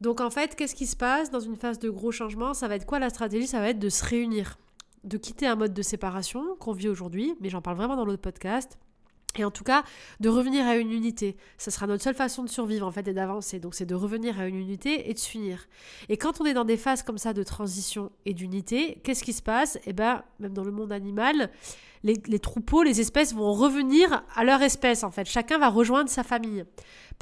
Donc 0.00 0.20
en 0.20 0.30
fait, 0.30 0.56
qu'est-ce 0.56 0.74
qui 0.74 0.86
se 0.86 0.96
passe 0.96 1.30
dans 1.30 1.40
une 1.40 1.56
phase 1.56 1.78
de 1.78 1.90
gros 1.90 2.12
changements? 2.12 2.54
Ça 2.54 2.68
va 2.68 2.76
être 2.76 2.86
quoi 2.86 2.98
la 2.98 3.10
stratégie? 3.10 3.46
Ça 3.46 3.60
va 3.60 3.68
être 3.68 3.78
de 3.78 3.88
se 3.88 4.04
réunir 4.04 4.58
de 5.04 5.16
quitter 5.16 5.46
un 5.46 5.56
mode 5.56 5.74
de 5.74 5.82
séparation 5.82 6.56
qu'on 6.58 6.72
vit 6.72 6.88
aujourd'hui, 6.88 7.34
mais 7.40 7.48
j'en 7.48 7.62
parle 7.62 7.76
vraiment 7.76 7.96
dans 7.96 8.04
l'autre 8.04 8.22
podcast, 8.22 8.78
Et 9.38 9.44
en 9.44 9.50
tout 9.50 9.64
cas, 9.64 9.82
de 10.20 10.28
revenir 10.28 10.66
à 10.66 10.76
une 10.76 10.92
unité. 10.92 11.36
Ça 11.56 11.70
sera 11.70 11.86
notre 11.86 12.02
seule 12.04 12.14
façon 12.14 12.44
de 12.44 12.50
survivre, 12.50 12.86
en 12.86 12.90
fait, 12.90 13.08
et 13.08 13.14
d'avancer. 13.14 13.60
Donc, 13.60 13.74
c'est 13.74 13.86
de 13.86 13.94
revenir 13.94 14.38
à 14.38 14.46
une 14.46 14.56
unité 14.56 15.08
et 15.08 15.14
de 15.14 15.18
s'unir. 15.18 15.68
Et 16.10 16.18
quand 16.18 16.42
on 16.42 16.44
est 16.44 16.52
dans 16.52 16.66
des 16.66 16.76
phases 16.76 17.02
comme 17.02 17.16
ça 17.16 17.32
de 17.32 17.42
transition 17.42 18.12
et 18.26 18.34
d'unité, 18.34 19.00
qu'est-ce 19.02 19.24
qui 19.24 19.32
se 19.32 19.42
passe? 19.42 19.78
Eh 19.86 19.94
bien, 19.94 20.22
même 20.38 20.52
dans 20.52 20.64
le 20.64 20.70
monde 20.70 20.92
animal, 20.92 21.50
les, 22.04 22.38
troupeaux, 22.38 22.82
les 22.82 23.00
espèces 23.00 23.32
vont 23.34 23.52
revenir 23.52 24.22
à 24.34 24.44
leur 24.44 24.60
espèce, 24.62 25.04
en 25.04 25.10
fait. 25.10 25.26
Chacun 25.26 25.58
va 25.58 25.68
rejoindre 25.68 26.10
sa 26.10 26.24
famille. 26.24 26.64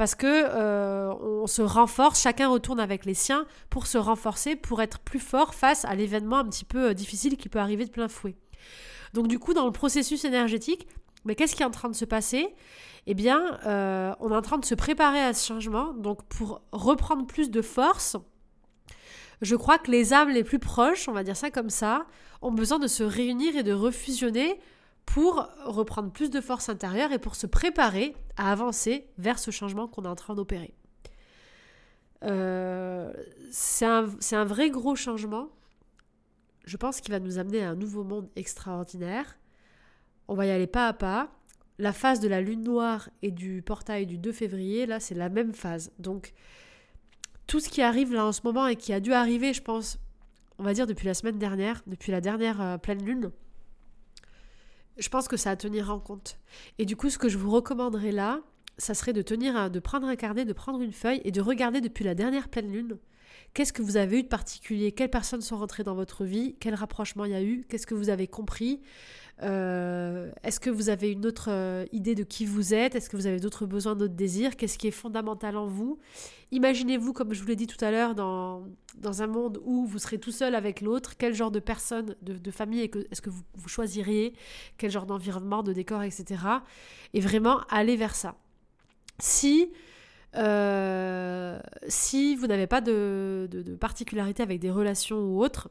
Parce 0.01 0.15
que 0.15 0.27
euh, 0.27 1.13
on 1.21 1.47
se 1.47 1.61
renforce, 1.61 2.23
chacun 2.23 2.49
retourne 2.49 2.81
avec 2.81 3.05
les 3.05 3.13
siens 3.13 3.45
pour 3.69 3.87
se 3.87 3.99
renforcer, 3.99 4.57
pour 4.57 4.81
être 4.81 4.99
plus 4.99 5.19
fort 5.19 5.55
face 5.55 5.85
à 5.85 5.95
l'événement 5.95 6.39
un 6.39 6.47
petit 6.47 6.65
peu 6.65 6.89
euh, 6.89 6.95
difficile 6.95 7.37
qui 7.37 7.51
peut 7.51 7.59
arriver 7.59 7.85
de 7.85 7.91
plein 7.91 8.09
fouet. 8.09 8.35
Donc 9.13 9.29
du 9.29 9.39
coup, 9.39 9.53
dans 9.53 9.67
le 9.67 9.73
processus 9.73 10.25
énergétique, 10.25 10.89
mais 11.27 11.35
qu'est-ce 11.35 11.55
qui 11.55 11.63
est 11.63 11.67
en 11.67 11.71
train 11.71 11.91
de 11.91 11.95
se 11.95 12.07
passer? 12.07 12.49
Eh 13.07 13.13
bien, 13.13 13.59
euh, 13.67 14.15
on 14.21 14.33
est 14.33 14.35
en 14.35 14.41
train 14.41 14.57
de 14.57 14.65
se 14.65 14.75
préparer 14.75 15.21
à 15.21 15.35
ce 15.35 15.47
changement. 15.47 15.93
Donc, 15.93 16.23
pour 16.31 16.63
reprendre 16.73 17.27
plus 17.27 17.51
de 17.51 17.61
force, 17.61 18.17
je 19.43 19.55
crois 19.55 19.77
que 19.77 19.91
les 19.91 20.15
âmes 20.15 20.31
les 20.31 20.45
plus 20.45 20.59
proches, 20.59 21.11
on 21.11 21.13
va 21.13 21.25
dire 21.25 21.37
ça 21.37 21.51
comme 21.51 21.69
ça, 21.69 22.07
ont 22.41 22.53
besoin 22.53 22.79
de 22.79 22.87
se 22.87 23.03
réunir 23.03 23.55
et 23.55 23.63
de 23.63 23.75
refusionner 23.75 24.61
pour 25.07 25.49
reprendre 25.65 26.11
plus 26.11 26.31
de 26.31 26.41
force 26.41 26.69
intérieure 26.69 27.13
et 27.13 27.19
pour 27.19 27.35
se 27.35 27.47
préparer 27.47 28.15
à 28.37 28.53
avancer 28.53 29.09
vers 29.19 29.39
ce 29.39 29.51
changement 29.51 29.89
qu'on 29.89 30.05
est 30.05 30.09
en 30.09 30.15
train 30.15 30.35
d'opérer. 30.35 30.73
Euh, 32.25 33.13
c'est 33.51 33.87
un, 33.87 34.07
un 34.33 34.45
vrai 34.45 34.71
gros 34.71 34.95
changement. 34.95 35.49
Je 36.65 36.77
pense 36.77 37.01
qu'il 37.01 37.13
va 37.13 37.21
nous 37.21 37.39
amener 37.39 37.63
à 37.65 37.71
un 37.71 37.75
nouveau 37.75 38.05
monde 38.05 38.29
extraordinaire. 38.37 39.39
On 40.29 40.35
va 40.35 40.47
y 40.47 40.51
aller 40.51 40.67
pas 40.67 40.87
à 40.87 40.93
pas. 40.93 41.31
La 41.79 41.93
phase 41.93 42.21
de 42.21 42.29
la 42.29 42.43
lune 42.43 42.63
noire 42.63 43.09
et 43.23 43.31
du 43.31 43.63
portail 43.63 44.07
du 44.07 44.19
2 44.19 44.33
février, 44.33 44.87
là, 44.87 45.01
c'est 45.01 45.15
la 45.15 45.31
même 45.31 45.55
phase. 45.55 45.93
Donc, 45.99 46.35
tout 47.47 47.59
ce 47.59 47.71
qui 47.71 47.81
arrive 47.81 48.13
là 48.13 48.27
en 48.27 48.33
ce 48.33 48.43
moment 48.45 48.67
et 48.67 48.77
qui 48.77 48.93
a 48.93 49.01
dû 49.01 49.13
arriver, 49.13 49.55
je 49.55 49.63
pense, 49.63 49.99
on 50.59 50.63
va 50.63 50.75
dire 50.75 50.87
depuis 50.87 51.07
la 51.07 51.15
semaine 51.15 51.39
dernière, 51.39 51.83
depuis 51.87 52.13
la 52.13 52.21
dernière 52.21 52.61
euh, 52.61 52.77
pleine 52.77 53.03
lune, 53.03 53.33
je 55.01 55.09
pense 55.09 55.29
que 55.29 55.37
ça 55.37 55.51
à 55.51 55.57
tenir 55.57 55.91
en 55.91 55.99
compte. 55.99 56.39
Et 56.79 56.85
du 56.85 56.97
coup, 56.97 57.11
ce 57.11 57.19
que 57.19 57.29
je 57.29 57.39
vous 57.39 57.51
recommanderais 57.51 58.13
là, 58.13 58.41
ça 58.79 58.95
serait 58.95 59.13
de 59.13 59.23
tenir, 59.23 59.71
de 59.71 59.81
prendre 59.81 60.07
un 60.07 60.17
carnet, 60.17 60.45
de 60.45 60.53
prendre 60.53 60.81
une 60.81 60.93
feuille 60.93 61.21
et 61.25 61.33
de 61.33 61.41
regarder 61.41 61.81
depuis 61.81 62.05
la 62.05 62.15
dernière 62.15 62.49
pleine 62.49 62.71
lune. 62.71 62.99
Qu'est-ce 63.53 63.73
que 63.73 63.83
vous 63.83 63.97
avez 63.97 64.21
eu 64.21 64.23
de 64.23 64.29
particulier? 64.29 64.93
Quelles 64.93 65.11
personnes 65.11 65.41
sont 65.41 65.57
rentrées 65.57 65.83
dans 65.83 65.95
votre 65.95 66.25
vie? 66.25 66.57
Quel 66.61 66.75
rapprochement 66.75 67.25
il 67.25 67.33
y 67.33 67.35
a 67.35 67.43
eu? 67.43 67.65
Qu'est-ce 67.69 67.87
que 67.87 67.95
vous 67.95 68.09
avez 68.09 68.29
compris? 68.29 68.81
Euh, 69.43 70.31
Est-ce 70.43 70.61
que 70.61 70.71
vous 70.71 70.89
avez 70.89 71.11
une 71.11 71.27
autre 71.27 71.49
euh, 71.51 71.85
idée 71.93 72.15
de 72.15 72.23
qui 72.23 72.47
vous 72.47 72.75
êtes? 72.75 72.95
Est-ce 72.95 73.09
que 73.09 73.17
vous 73.17 73.27
avez 73.27 73.41
d'autres 73.41 73.67
besoins, 73.67 73.97
d'autres 73.97 74.15
désirs? 74.15 74.57
Qu'est-ce 74.57 74.79
qui 74.79 74.89
est 74.89 74.93
fondamental 74.93 75.57
en 75.57 75.67
vous? 75.67 75.99
Imaginez-vous, 76.53 77.13
comme 77.13 77.33
je 77.33 77.41
vous 77.41 77.47
l'ai 77.49 77.57
dit 77.57 77.67
tout 77.67 77.83
à 77.85 77.91
l'heure, 77.91 78.15
dans, 78.15 78.65
dans 78.97 79.23
un 79.23 79.27
monde 79.27 79.61
où 79.65 79.87
vous 79.87 79.99
serez 79.99 80.19
tout 80.19 80.33
seul 80.33 80.55
avec 80.55 80.81
l'autre. 80.81 81.17
Quel 81.17 81.35
genre 81.35 81.51
de 81.51 81.61
personne, 81.61 82.15
de, 82.23 82.51
famille 82.51 82.81
est-ce 83.11 83.23
que 83.23 83.31
vous, 83.31 83.69
choisiriez? 83.69 84.35
Quel 84.79 84.91
genre 84.91 85.07
d'environnement, 85.07 85.63
de 85.63 85.73
décor, 85.73 86.03
etc. 86.03 86.43
Et 87.15 87.21
vraiment 87.21 87.61
aller 87.71 87.97
vers 87.97 88.15
ça. 88.15 88.35
Si 89.19 89.71
euh, 90.37 91.59
si 91.89 92.37
vous 92.37 92.47
n'avez 92.47 92.67
pas 92.67 92.81
de, 92.81 93.49
particularité 93.81 94.43
avec 94.43 94.61
des 94.61 94.71
relations 94.71 95.19
ou 95.19 95.43
autres, 95.43 95.71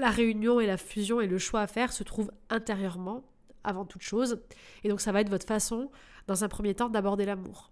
la 0.00 0.10
réunion 0.10 0.60
et 0.60 0.66
la 0.66 0.76
fusion 0.76 1.20
et 1.20 1.26
le 1.26 1.38
choix 1.38 1.60
à 1.60 1.66
faire 1.66 1.92
se 1.92 2.02
trouvent 2.02 2.32
intérieurement, 2.48 3.22
avant 3.62 3.84
toute 3.84 4.02
chose. 4.02 4.40
Et 4.82 4.88
donc 4.88 5.00
ça 5.00 5.12
va 5.12 5.20
être 5.20 5.28
votre 5.28 5.46
façon, 5.46 5.90
dans 6.26 6.42
un 6.42 6.48
premier 6.48 6.74
temps, 6.74 6.88
d'aborder 6.88 7.26
l'amour. 7.26 7.70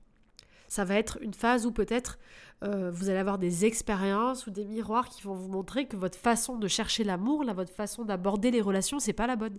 Ça 0.68 0.84
va 0.84 0.96
être 0.96 1.18
une 1.22 1.32
phase 1.32 1.64
où 1.64 1.72
peut-être 1.72 2.18
euh, 2.62 2.90
vous 2.90 3.08
allez 3.08 3.18
avoir 3.18 3.38
des 3.38 3.64
expériences 3.64 4.46
ou 4.46 4.50
des 4.50 4.66
miroirs 4.66 5.08
qui 5.08 5.22
vont 5.22 5.34
vous 5.34 5.48
montrer 5.48 5.86
que 5.86 5.96
votre 5.96 6.18
façon 6.18 6.58
de 6.58 6.68
chercher 6.68 7.04
l'amour, 7.04 7.42
là, 7.42 7.54
votre 7.54 7.72
façon 7.72 8.04
d'aborder 8.04 8.50
les 8.50 8.60
relations, 8.60 8.98
c'est 8.98 9.14
pas 9.14 9.26
la 9.26 9.36
bonne. 9.36 9.58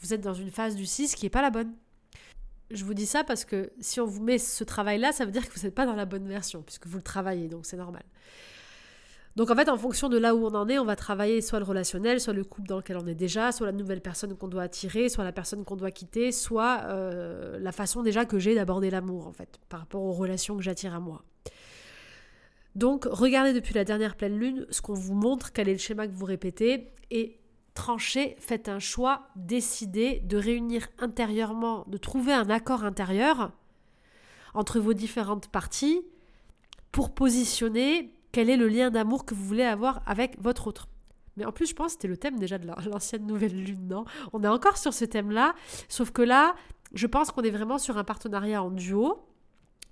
Vous 0.00 0.12
êtes 0.12 0.20
dans 0.20 0.34
une 0.34 0.50
phase 0.50 0.74
du 0.74 0.84
6 0.84 1.14
qui 1.14 1.26
est 1.26 1.30
pas 1.30 1.42
la 1.42 1.50
bonne. 1.50 1.72
Je 2.72 2.84
vous 2.84 2.94
dis 2.94 3.06
ça 3.06 3.22
parce 3.22 3.44
que 3.44 3.70
si 3.78 4.00
on 4.00 4.06
vous 4.06 4.22
met 4.22 4.38
ce 4.38 4.64
travail-là, 4.64 5.12
ça 5.12 5.24
veut 5.24 5.30
dire 5.30 5.48
que 5.48 5.54
vous 5.54 5.64
n'êtes 5.64 5.74
pas 5.74 5.86
dans 5.86 5.94
la 5.94 6.06
bonne 6.06 6.26
version, 6.26 6.62
puisque 6.62 6.86
vous 6.88 6.96
le 6.96 7.02
travaillez, 7.02 7.46
donc 7.46 7.66
c'est 7.66 7.76
normal. 7.76 8.02
Donc 9.34 9.50
en 9.50 9.56
fait, 9.56 9.68
en 9.68 9.78
fonction 9.78 10.08
de 10.08 10.18
là 10.18 10.34
où 10.34 10.44
on 10.44 10.54
en 10.54 10.68
est, 10.68 10.78
on 10.78 10.84
va 10.84 10.96
travailler 10.96 11.40
soit 11.40 11.58
le 11.58 11.64
relationnel, 11.64 12.20
soit 12.20 12.34
le 12.34 12.44
couple 12.44 12.68
dans 12.68 12.76
lequel 12.76 12.98
on 12.98 13.06
est 13.06 13.14
déjà, 13.14 13.50
soit 13.50 13.66
la 13.66 13.72
nouvelle 13.72 14.02
personne 14.02 14.36
qu'on 14.36 14.48
doit 14.48 14.62
attirer, 14.62 15.08
soit 15.08 15.24
la 15.24 15.32
personne 15.32 15.64
qu'on 15.64 15.76
doit 15.76 15.90
quitter, 15.90 16.32
soit 16.32 16.82
euh, 16.84 17.58
la 17.58 17.72
façon 17.72 18.02
déjà 18.02 18.26
que 18.26 18.38
j'ai 18.38 18.54
d'aborder 18.54 18.90
l'amour, 18.90 19.26
en 19.26 19.32
fait, 19.32 19.58
par 19.70 19.80
rapport 19.80 20.02
aux 20.02 20.12
relations 20.12 20.56
que 20.56 20.62
j'attire 20.62 20.94
à 20.94 21.00
moi. 21.00 21.24
Donc 22.74 23.06
regardez 23.10 23.52
depuis 23.52 23.74
la 23.74 23.84
dernière 23.84 24.16
pleine 24.16 24.38
lune 24.38 24.66
ce 24.70 24.80
qu'on 24.82 24.94
vous 24.94 25.14
montre, 25.14 25.52
quel 25.52 25.68
est 25.68 25.72
le 25.72 25.78
schéma 25.78 26.06
que 26.06 26.12
vous 26.12 26.24
répétez, 26.24 26.92
et 27.10 27.38
tranchez, 27.74 28.36
faites 28.38 28.68
un 28.68 28.78
choix, 28.78 29.28
décidez 29.36 30.20
de 30.20 30.36
réunir 30.36 30.88
intérieurement, 30.98 31.84
de 31.88 31.96
trouver 31.96 32.32
un 32.32 32.50
accord 32.50 32.84
intérieur 32.84 33.52
entre 34.54 34.78
vos 34.78 34.92
différentes 34.92 35.48
parties 35.48 36.02
pour 36.92 37.14
positionner 37.14 38.14
quel 38.32 38.50
est 38.50 38.56
le 38.56 38.68
lien 38.68 38.90
d'amour 38.90 39.24
que 39.24 39.34
vous 39.34 39.44
voulez 39.44 39.62
avoir 39.62 40.02
avec 40.06 40.40
votre 40.40 40.66
autre. 40.66 40.88
Mais 41.36 41.44
en 41.44 41.52
plus, 41.52 41.66
je 41.66 41.74
pense 41.74 41.88
que 41.88 41.92
c'était 41.92 42.08
le 42.08 42.16
thème 42.16 42.38
déjà 42.38 42.58
de 42.58 42.66
l'ancienne 42.90 43.26
nouvelle 43.26 43.56
lune, 43.56 43.88
non? 43.88 44.04
On 44.32 44.42
est 44.42 44.48
encore 44.48 44.76
sur 44.76 44.92
ce 44.92 45.04
thème-là, 45.04 45.54
sauf 45.88 46.10
que 46.10 46.22
là, 46.22 46.54
je 46.92 47.06
pense 47.06 47.30
qu'on 47.30 47.42
est 47.42 47.50
vraiment 47.50 47.78
sur 47.78 47.98
un 47.98 48.04
partenariat 48.04 48.62
en 48.62 48.70
duo. 48.70 49.26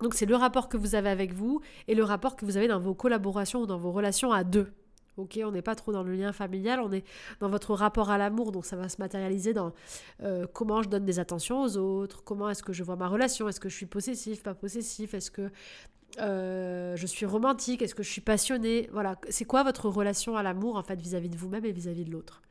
Donc 0.01 0.15
c'est 0.15 0.25
le 0.25 0.35
rapport 0.35 0.67
que 0.67 0.77
vous 0.77 0.95
avez 0.95 1.09
avec 1.09 1.31
vous 1.33 1.61
et 1.87 1.93
le 1.93 2.03
rapport 2.03 2.35
que 2.35 2.45
vous 2.45 2.57
avez 2.57 2.67
dans 2.67 2.79
vos 2.79 2.95
collaborations 2.95 3.61
ou 3.61 3.65
dans 3.67 3.77
vos 3.77 3.91
relations 3.91 4.31
à 4.31 4.43
deux. 4.43 4.73
Ok, 5.17 5.39
on 5.43 5.51
n'est 5.51 5.61
pas 5.61 5.75
trop 5.75 5.91
dans 5.91 6.03
le 6.03 6.13
lien 6.13 6.31
familial, 6.31 6.79
on 6.79 6.91
est 6.91 7.03
dans 7.41 7.49
votre 7.49 7.73
rapport 7.73 8.09
à 8.09 8.17
l'amour, 8.17 8.51
donc 8.51 8.65
ça 8.65 8.77
va 8.77 8.87
se 8.87 8.95
matérialiser 8.99 9.53
dans 9.53 9.73
euh, 10.23 10.47
comment 10.53 10.81
je 10.81 10.89
donne 10.89 11.03
des 11.03 11.19
attentions 11.19 11.61
aux 11.61 11.77
autres, 11.77 12.23
comment 12.23 12.49
est-ce 12.49 12.63
que 12.63 12.71
je 12.71 12.81
vois 12.81 12.95
ma 12.95 13.09
relation, 13.09 13.49
est-ce 13.49 13.59
que 13.59 13.67
je 13.67 13.75
suis 13.75 13.85
possessif, 13.85 14.41
pas 14.41 14.53
possessif, 14.55 15.13
est-ce 15.13 15.29
que 15.29 15.51
euh, 16.19 16.95
je 16.95 17.07
suis 17.07 17.25
romantique, 17.25 17.81
est-ce 17.81 17.93
que 17.93 18.03
je 18.03 18.09
suis 18.09 18.21
passionné, 18.21 18.89
voilà, 18.93 19.19
c'est 19.29 19.45
quoi 19.45 19.63
votre 19.63 19.89
relation 19.89 20.37
à 20.37 20.43
l'amour 20.43 20.77
en 20.77 20.83
fait 20.83 20.99
vis-à-vis 21.01 21.29
de 21.29 21.37
vous-même 21.37 21.65
et 21.65 21.71
vis-à-vis 21.73 22.05
de 22.05 22.11
l'autre? 22.11 22.41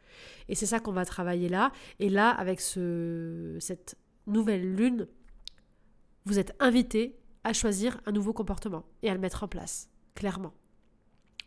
Et 0.49 0.55
c'est 0.55 0.67
ça 0.67 0.81
qu'on 0.81 0.93
va 0.93 1.05
travailler 1.05 1.49
là. 1.49 1.73
Et 1.99 2.11
là, 2.11 2.31
avec 2.31 2.61
ce, 2.61 3.57
cette 3.61 3.97
nouvelle 4.27 4.75
lune, 4.75 5.07
vous 6.27 6.39
êtes 6.39 6.55
invité 6.61 7.19
à 7.45 7.53
choisir 7.53 8.01
un 8.07 8.13
nouveau 8.13 8.33
comportement 8.33 8.85
et 9.03 9.11
à 9.11 9.15
le 9.15 9.21
mettre 9.21 9.45
en 9.45 9.49
place, 9.49 9.89
clairement. 10.15 10.53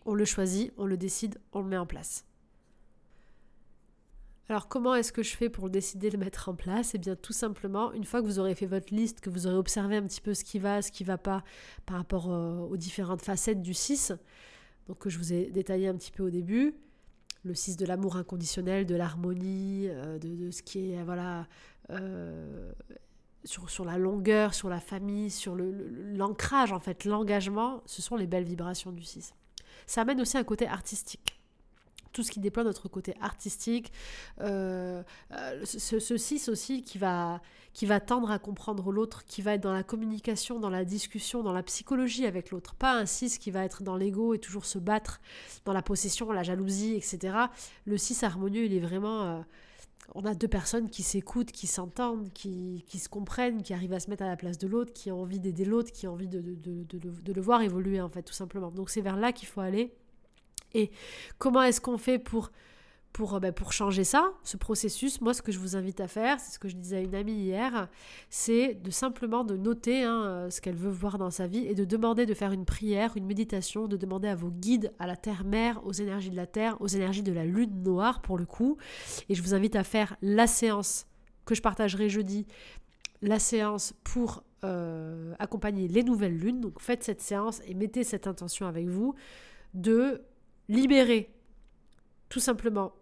On 0.06 0.14
le 0.14 0.26
choisit, 0.26 0.74
on 0.78 0.86
le 0.86 0.98
décide, 0.98 1.40
on 1.54 1.62
le 1.62 1.68
met 1.68 1.78
en 1.78 1.86
place. 1.86 2.26
Alors 4.50 4.68
comment 4.68 4.94
est-ce 4.94 5.14
que 5.14 5.24
je 5.24 5.36
fais 5.36 5.50
pour 5.50 5.70
décider 5.70 6.10
de 6.10 6.18
le 6.18 6.24
mettre 6.24 6.50
en 6.50 6.54
place? 6.54 6.94
Eh 6.96 6.98
bien 6.98 7.16
tout 7.16 7.32
simplement, 7.32 7.94
une 7.94 8.04
fois 8.04 8.22
que 8.22 8.26
vous 8.26 8.40
aurez 8.40 8.56
fait 8.56 8.66
votre 8.66 8.94
liste, 8.94 9.22
que 9.22 9.30
vous 9.30 9.48
aurez 9.48 9.56
observé 9.56 9.96
un 9.96 10.04
petit 10.04 10.20
peu 10.20 10.34
ce 10.34 10.44
qui 10.44 10.60
va, 10.60 10.82
ce 10.82 10.92
qui 10.92 11.04
ne 11.04 11.08
va 11.08 11.18
pas 11.18 11.44
par 11.86 11.98
rapport 11.98 12.30
euh, 12.30 12.60
aux 12.60 12.76
différentes 12.76 13.22
facettes 13.22 13.62
du 13.62 13.74
6, 13.74 14.12
donc 14.88 15.00
que 15.00 15.10
je 15.10 15.18
vous 15.18 15.32
ai 15.32 15.46
détaillé 15.50 15.88
un 15.88 15.96
petit 15.96 16.12
peu 16.12 16.24
au 16.24 16.30
début, 16.30 16.76
le 17.46 17.56
6 17.56 17.78
de 17.78 17.86
l'amour 17.86 18.18
inconditionnel, 18.18 18.86
de 18.86 18.96
l'harmonie, 18.96 19.88
euh, 19.88 20.20
de, 20.20 20.52
ce 20.52 20.62
qui 20.62 20.92
est 20.92 21.04
voilà 21.04 21.48
euh, 21.90 22.74
sur, 23.46 23.70
sur, 23.70 23.86
la 23.86 23.98
longueur, 23.98 24.54
sur 24.54 24.68
la 24.68 24.82
famille, 24.82 25.30
sur 25.30 25.56
l'ancrage 25.56 26.74
en 26.74 26.80
fait, 26.82 27.06
l'engagement, 27.06 27.82
ce 27.86 28.02
sont 28.02 28.18
les 28.18 28.28
belles 28.28 28.44
vibrations 28.44 28.92
du 28.92 29.04
6 29.04 29.34
ça 29.88 30.02
amène 30.02 30.22
aussi 30.22 30.38
un 30.38 30.44
côté 30.44 30.68
artistique 30.68 31.34
tout 32.14 32.24
ce 32.24 32.32
qui 32.32 32.40
déploie 32.40 32.64
notre 32.64 32.88
côté 32.88 33.16
artistique, 33.20 33.92
euh, 34.40 35.04
euh, 35.32 35.66
ce, 35.66 36.18
6 36.18 36.48
aussi 36.48 36.84
qui 36.84 36.98
va, 36.98 37.42
qui 37.74 37.86
va 37.86 38.00
tendre 38.00 38.32
à 38.32 38.40
comprendre 38.40 38.92
l'autre, 38.92 39.26
qui 39.26 39.42
va 39.42 39.56
être 39.56 39.62
dans 39.62 39.74
la 39.74 39.84
communication, 39.84 40.60
dans 40.60 40.70
la 40.70 40.86
discussion, 40.86 41.44
dans 41.44 41.52
la 41.52 41.64
psychologie 41.64 42.26
avec 42.26 42.52
l'autre. 42.52 42.76
Pas 42.76 42.94
un 42.94 43.06
6 43.06 43.40
qui 43.40 43.52
va 43.52 43.66
être 43.66 43.84
dans 43.84 43.98
l'ego 43.98 44.34
et 44.34 44.40
toujours 44.40 44.66
se 44.66 44.78
battre 44.78 45.20
dans 45.66 45.74
la 45.74 45.82
possession, 45.82 46.32
la 46.32 46.44
jalousie, 46.44 46.96
etc. 46.96 47.36
Le 47.86 47.98
6 47.98 48.24
harmonieux, 48.24 48.66
il 48.66 48.74
est 48.74 48.80
vraiment... 48.80 49.24
Euh, 49.24 49.42
on 50.16 50.26
a 50.26 50.34
deux 50.34 50.48
personnes 50.48 50.90
qui 50.90 51.04
s'écoutent, 51.04 51.52
qui 51.52 51.68
s'entendent, 51.68 52.32
qui, 52.34 52.84
qui, 52.88 53.00
se 53.00 53.10
comprennent, 53.10 53.62
qui 53.64 53.74
arrivent 53.74 53.94
à 53.94 54.00
se 54.00 54.10
mettre 54.10 54.24
à 54.24 54.28
la 54.28 54.36
place 54.36 54.58
de 54.58 54.68
l'autre, 54.68 54.94
qui 54.94 55.12
ont 55.12 55.22
envie 55.22 55.40
d'aider 55.40 55.66
l'autre, 55.66 55.92
qui 55.92 56.08
ont 56.08 56.14
envie 56.14 56.28
de, 56.28 56.42
de, 56.42 56.84
de, 56.84 57.34
le 57.34 57.42
voir 57.42 57.62
évoluer, 57.62 58.02
en 58.02 58.10
fait, 58.10 58.24
tout 58.24 58.34
simplement. 58.34 58.72
Donc 58.72 58.90
c'est 58.90 59.02
vers 59.02 59.18
là 59.18 59.32
qu'il 59.32 59.48
faut 59.48 59.62
aller. 59.62 59.94
Et 60.74 60.92
comment 61.38 61.64
est-ce 61.64 61.82
qu'on 61.82 61.98
fait 61.98 62.20
pour 62.20 62.52
pour, 63.14 63.36
euh, 63.36 63.40
bah, 63.40 63.52
pour 63.52 63.72
changer 63.72 64.04
ça, 64.04 64.34
ce 64.44 64.58
processus, 64.58 65.22
moi, 65.22 65.34
ce 65.34 65.42
que 65.42 65.52
je 65.52 65.60
vous 65.60 65.76
invite 65.76 66.02
à 66.02 66.08
faire, 66.08 66.40
c'est 66.40 66.52
ce 66.52 66.60
que 66.60 66.68
je 66.68 66.76
disais 66.76 66.98
à 66.98 67.00
une 67.00 67.16
amie 67.16 67.34
hier, 67.34 67.88
c'est 68.30 68.74
de 68.74 68.92
simplement 68.92 69.44
de 69.44 69.56
noter 69.56 70.04
hein, 70.04 70.24
euh, 70.26 70.50
ce 70.50 70.60
qu'elle 70.60 70.76
veut 70.76 70.92
voir 70.92 71.18
dans 71.18 71.30
sa 71.30 71.48
vie 71.48 71.66
et 71.66 71.76
de 71.76 71.86
demander 71.86 72.26
de 72.26 72.34
faire 72.34 72.52
une 72.52 72.66
prière, 72.66 73.14
une 73.16 73.26
méditation, 73.26 73.88
de 73.88 73.96
demander 73.96 74.28
à 74.28 74.36
vos 74.36 74.50
guides, 74.50 74.92
à 75.00 75.08
la 75.08 75.16
terre-mère, 75.16 75.86
aux 75.86 75.94
énergies 75.94 76.32
de 76.32 76.36
la 76.36 76.48
terre, 76.48 76.76
aux 76.82 76.88
énergies 76.88 77.24
de 77.24 77.32
la 77.32 77.46
lune 77.46 77.84
noire 77.84 78.22
pour 78.22 78.38
le 78.38 78.46
coup. 78.46 78.78
Et 79.30 79.36
je 79.36 79.44
vous 79.44 79.54
invite 79.54 79.76
à 79.76 79.84
faire 79.84 80.18
la 80.22 80.48
séance 80.48 81.06
que 81.46 81.56
je 81.56 81.62
partagerai 81.62 82.10
jeudi 82.10 82.46
la 83.24 83.40
séance 83.40 83.94
pour 84.04 84.44
euh, 84.64 85.34
accompagner 85.40 85.88
les 85.88 86.04
nouvelles 86.04 86.38
lunes. 86.38 86.62
Donc 86.62 86.80
faites 86.80 87.04
cette 87.04 87.22
séance 87.22 87.62
et 87.66 87.74
mettez 87.74 88.04
cette 88.04 88.28
intention 88.28 88.68
avec 88.68 88.88
vous 88.88 89.16
de 89.74 90.22
libérer 90.68 91.34
tout 92.30 92.40
simplement 92.40 92.94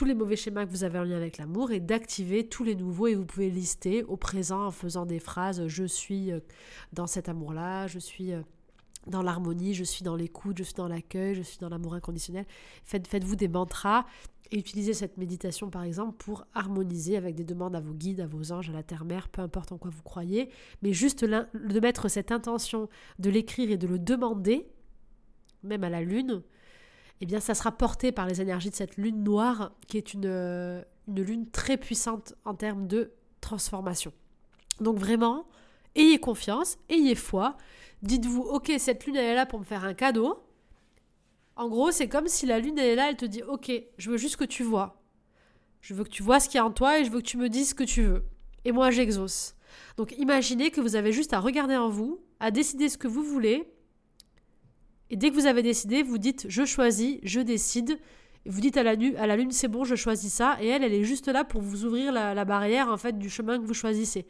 tous 0.00 0.06
les 0.06 0.14
mauvais 0.14 0.36
schémas 0.36 0.64
que 0.64 0.70
vous 0.70 0.82
avez 0.82 0.98
en 0.98 1.04
lien 1.04 1.18
avec 1.18 1.36
l'amour 1.36 1.72
et 1.72 1.78
d'activer 1.78 2.48
tous 2.48 2.64
les 2.64 2.74
nouveaux 2.74 3.08
et 3.08 3.14
vous 3.14 3.26
pouvez 3.26 3.50
lister 3.50 4.02
au 4.04 4.16
présent 4.16 4.64
en 4.64 4.70
faisant 4.70 5.04
des 5.04 5.18
phrases 5.18 5.66
je 5.66 5.84
suis 5.84 6.32
euh, 6.32 6.40
dans 6.94 7.06
cet 7.06 7.28
amour-là, 7.28 7.86
je 7.86 7.98
suis 7.98 8.32
euh, 8.32 8.40
dans 9.08 9.20
l'harmonie, 9.20 9.74
je 9.74 9.84
suis 9.84 10.02
dans 10.02 10.16
l'écoute, 10.16 10.56
je 10.56 10.62
suis 10.62 10.72
dans 10.72 10.88
l'accueil, 10.88 11.34
je 11.34 11.42
suis 11.42 11.58
dans 11.58 11.68
l'amour 11.68 11.92
inconditionnel. 11.92 12.46
Faites, 12.82 13.06
faites-vous 13.06 13.36
des 13.36 13.48
mantras 13.48 14.06
et 14.50 14.58
utilisez 14.58 14.94
cette 14.94 15.18
méditation 15.18 15.68
par 15.68 15.82
exemple 15.82 16.16
pour 16.16 16.46
harmoniser 16.54 17.18
avec 17.18 17.34
des 17.34 17.44
demandes 17.44 17.76
à 17.76 17.80
vos 17.80 17.92
guides, 17.92 18.20
à 18.20 18.26
vos 18.26 18.52
anges, 18.52 18.70
à 18.70 18.72
la 18.72 18.82
terre-mère, 18.82 19.28
peu 19.28 19.42
importe 19.42 19.70
en 19.70 19.76
quoi 19.76 19.90
vous 19.90 20.02
croyez, 20.02 20.48
mais 20.80 20.94
juste 20.94 21.26
de 21.26 21.80
mettre 21.80 22.08
cette 22.08 22.32
intention, 22.32 22.88
de 23.18 23.28
l'écrire 23.28 23.70
et 23.70 23.76
de 23.76 23.86
le 23.86 23.98
demander, 23.98 24.66
même 25.62 25.84
à 25.84 25.90
la 25.90 26.00
lune, 26.00 26.42
eh 27.20 27.26
bien 27.26 27.40
ça 27.40 27.54
sera 27.54 27.72
porté 27.72 28.12
par 28.12 28.26
les 28.26 28.40
énergies 28.40 28.70
de 28.70 28.74
cette 28.74 28.96
lune 28.96 29.22
noire 29.22 29.72
qui 29.86 29.96
est 29.96 30.14
une, 30.14 30.26
euh, 30.26 30.82
une 31.08 31.22
lune 31.22 31.50
très 31.50 31.76
puissante 31.76 32.34
en 32.44 32.54
termes 32.54 32.86
de 32.86 33.12
transformation. 33.40 34.12
Donc 34.80 34.98
vraiment, 34.98 35.46
ayez 35.94 36.18
confiance, 36.18 36.78
ayez 36.88 37.14
foi, 37.14 37.56
dites-vous, 38.02 38.42
ok, 38.42 38.72
cette 38.78 39.04
lune 39.06 39.16
elle 39.16 39.24
est 39.26 39.34
là 39.34 39.46
pour 39.46 39.58
me 39.58 39.64
faire 39.64 39.84
un 39.84 39.94
cadeau, 39.94 40.42
en 41.60 41.68
gros, 41.68 41.90
c'est 41.90 42.08
comme 42.08 42.26
si 42.26 42.46
la 42.46 42.58
lune 42.58 42.78
elle 42.78 42.86
est 42.86 42.94
là, 42.94 43.10
elle 43.10 43.18
te 43.18 43.26
dit 43.26 43.42
Ok, 43.42 43.70
je 43.98 44.10
veux 44.10 44.16
juste 44.16 44.36
que 44.36 44.44
tu 44.44 44.62
vois. 44.62 45.02
Je 45.82 45.92
veux 45.92 46.04
que 46.04 46.08
tu 46.08 46.22
vois 46.22 46.40
ce 46.40 46.48
qu'il 46.48 46.56
y 46.56 46.58
a 46.58 46.64
en 46.64 46.70
toi 46.70 46.98
et 46.98 47.04
je 47.04 47.10
veux 47.10 47.20
que 47.20 47.26
tu 47.26 47.36
me 47.36 47.50
dises 47.50 47.70
ce 47.70 47.74
que 47.74 47.84
tu 47.84 48.02
veux. 48.02 48.24
Et 48.64 48.72
moi, 48.72 48.90
j'exauce. 48.90 49.54
Donc 49.98 50.16
imaginez 50.16 50.70
que 50.70 50.80
vous 50.80 50.96
avez 50.96 51.12
juste 51.12 51.34
à 51.34 51.38
regarder 51.38 51.76
en 51.76 51.90
vous, 51.90 52.24
à 52.38 52.50
décider 52.50 52.88
ce 52.88 52.96
que 52.96 53.08
vous 53.08 53.22
voulez. 53.22 53.70
Et 55.10 55.16
dès 55.16 55.30
que 55.30 55.34
vous 55.34 55.46
avez 55.46 55.62
décidé, 55.62 56.02
vous 56.02 56.18
dites 56.18 56.46
Je 56.48 56.64
choisis, 56.64 57.18
je 57.22 57.40
décide. 57.40 57.98
Vous 58.46 58.60
dites 58.62 58.78
à 58.78 58.82
la, 58.82 58.94
lune, 58.94 59.14
à 59.18 59.26
la 59.26 59.36
lune, 59.36 59.50
c'est 59.50 59.68
bon, 59.68 59.84
je 59.84 59.94
choisis 59.96 60.32
ça. 60.32 60.56
Et 60.62 60.68
elle, 60.68 60.82
elle 60.82 60.94
est 60.94 61.04
juste 61.04 61.28
là 61.28 61.44
pour 61.44 61.60
vous 61.60 61.84
ouvrir 61.84 62.10
la, 62.10 62.32
la 62.32 62.44
barrière 62.46 62.88
en 62.88 62.96
fait 62.96 63.18
du 63.18 63.28
chemin 63.28 63.58
que 63.58 63.66
vous 63.66 63.74
choisissez. 63.74 64.26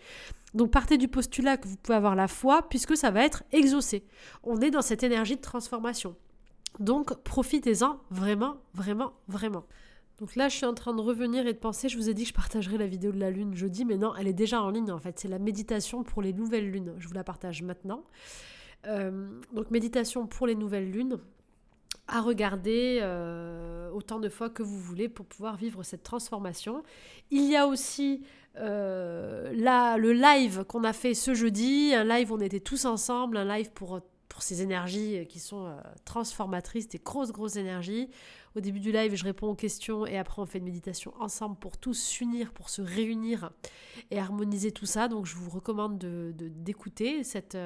Donc 0.52 0.72
partez 0.72 0.98
du 0.98 1.06
postulat 1.06 1.56
que 1.56 1.68
vous 1.68 1.76
pouvez 1.76 1.96
avoir 1.96 2.16
la 2.16 2.26
foi 2.26 2.68
puisque 2.68 2.96
ça 2.96 3.12
va 3.12 3.24
être 3.24 3.44
exaucé. 3.52 4.04
On 4.42 4.60
est 4.60 4.70
dans 4.70 4.82
cette 4.82 5.04
énergie 5.04 5.36
de 5.36 5.40
transformation. 5.40 6.16
Donc 6.80 7.14
profitez-en 7.22 8.00
vraiment, 8.10 8.56
vraiment, 8.74 9.12
vraiment. 9.28 9.64
Donc 10.18 10.36
là, 10.36 10.48
je 10.48 10.56
suis 10.56 10.66
en 10.66 10.74
train 10.74 10.92
de 10.92 11.00
revenir 11.00 11.46
et 11.46 11.52
de 11.52 11.58
penser, 11.58 11.88
je 11.88 11.96
vous 11.96 12.10
ai 12.10 12.14
dit 12.14 12.24
que 12.24 12.28
je 12.28 12.34
partagerai 12.34 12.76
la 12.76 12.86
vidéo 12.86 13.10
de 13.10 13.18
la 13.18 13.30
lune 13.30 13.54
jeudi, 13.54 13.86
mais 13.86 13.96
non, 13.96 14.14
elle 14.16 14.28
est 14.28 14.34
déjà 14.34 14.60
en 14.62 14.68
ligne 14.68 14.90
en 14.90 14.98
fait. 14.98 15.18
C'est 15.18 15.28
la 15.28 15.38
méditation 15.38 16.02
pour 16.02 16.20
les 16.20 16.32
nouvelles 16.32 16.70
lunes. 16.70 16.94
Je 16.98 17.08
vous 17.08 17.14
la 17.14 17.24
partage 17.24 17.62
maintenant. 17.62 18.04
Euh, 18.86 19.28
donc 19.52 19.70
méditation 19.70 20.26
pour 20.26 20.46
les 20.46 20.54
nouvelles 20.54 20.90
lunes 20.90 21.18
à 22.10 22.20
regarder 22.20 22.98
euh, 23.02 23.88
autant 23.92 24.18
de 24.18 24.28
fois 24.28 24.50
que 24.50 24.62
vous 24.62 24.78
voulez 24.78 25.08
pour 25.08 25.26
pouvoir 25.26 25.56
vivre 25.56 25.82
cette 25.82 26.02
transformation. 26.02 26.82
Il 27.30 27.48
y 27.48 27.56
a 27.56 27.66
aussi 27.66 28.22
euh, 28.58 29.52
le 29.52 30.12
live 30.12 30.64
qu'on 30.64 30.84
a 30.84 30.92
fait 30.92 31.14
ce 31.14 31.34
jeudi, 31.34 31.92
un 31.94 32.04
live 32.04 32.32
où 32.32 32.36
on 32.36 32.40
était 32.40 32.60
tous 32.60 32.84
ensemble, 32.84 33.36
un 33.36 33.56
live 33.56 33.70
pour 33.72 34.00
pour 34.28 34.44
ces 34.44 34.62
énergies 34.62 35.26
qui 35.28 35.40
sont 35.40 35.66
euh, 35.66 35.76
transformatrices, 36.04 36.88
des 36.88 36.98
grosses, 36.98 37.32
grosses 37.32 37.56
énergies. 37.56 38.08
Au 38.54 38.60
début 38.60 38.78
du 38.78 38.92
live, 38.92 39.14
je 39.16 39.24
réponds 39.24 39.48
aux 39.48 39.54
questions 39.56 40.06
et 40.06 40.16
après 40.16 40.40
on 40.40 40.46
fait 40.46 40.58
une 40.58 40.64
méditation 40.64 41.12
ensemble 41.18 41.56
pour 41.56 41.76
tous 41.76 41.94
s'unir, 41.94 42.52
pour 42.52 42.70
se 42.70 42.80
réunir 42.80 43.50
et 44.12 44.20
harmoniser 44.20 44.70
tout 44.70 44.86
ça. 44.86 45.08
Donc 45.08 45.26
je 45.26 45.34
vous 45.34 45.50
recommande 45.50 45.98
d'écouter 45.98 46.32
de, 46.32 46.48
d'écouter 46.48 47.24
cette 47.24 47.58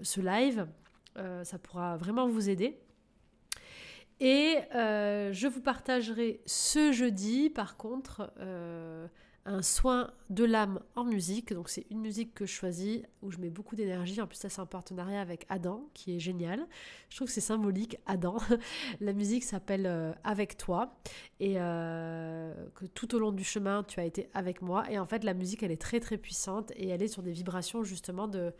ce 0.00 0.20
live. 0.20 0.66
ça 1.42 1.58
pourra 1.58 1.96
vraiment 1.96 2.28
vous 2.28 2.48
aider. 2.48 2.78
Et 4.20 4.56
je 4.72 5.46
vous 5.46 5.60
partagerai 5.60 6.40
ce 6.46 6.92
jeudi, 6.92 7.50
par 7.50 7.76
contre, 7.76 8.32
un 9.44 9.62
soin 9.62 10.12
de 10.30 10.44
l'âme 10.44 10.80
en 10.94 11.04
musique. 11.04 11.52
Donc 11.52 11.68
c'est 11.68 11.86
une 11.90 12.00
musique 12.00 12.34
que 12.34 12.46
je 12.46 12.52
choisis 12.52 13.02
où 13.22 13.30
je 13.30 13.38
mets 13.38 13.50
beaucoup 13.50 13.74
d'énergie. 13.74 14.20
En 14.20 14.26
plus 14.26 14.36
ça 14.36 14.48
c'est 14.48 14.60
un 14.60 14.66
partenariat 14.66 15.20
avec 15.20 15.46
Adam 15.48 15.88
qui 15.94 16.14
est 16.14 16.20
génial. 16.20 16.66
Je 17.08 17.16
trouve 17.16 17.28
que 17.28 17.34
c'est 17.34 17.40
symbolique 17.40 17.96
Adam. 18.06 18.36
La 19.00 19.12
musique 19.12 19.44
s'appelle 19.44 19.86
euh, 19.86 20.12
Avec 20.22 20.56
toi 20.56 20.94
et 21.40 21.54
euh, 21.56 22.54
que 22.74 22.86
tout 22.86 23.14
au 23.14 23.18
long 23.18 23.32
du 23.32 23.44
chemin 23.44 23.82
tu 23.82 23.98
as 23.98 24.04
été 24.04 24.28
avec 24.32 24.62
moi. 24.62 24.88
Et 24.90 24.98
en 24.98 25.06
fait 25.06 25.24
la 25.24 25.34
musique 25.34 25.62
elle 25.62 25.72
est 25.72 25.80
très 25.80 26.00
très 26.00 26.18
puissante 26.18 26.72
et 26.76 26.88
elle 26.88 27.02
est 27.02 27.08
sur 27.08 27.22
des 27.22 27.32
vibrations 27.32 27.82
justement 27.82 28.28
de, 28.28 28.52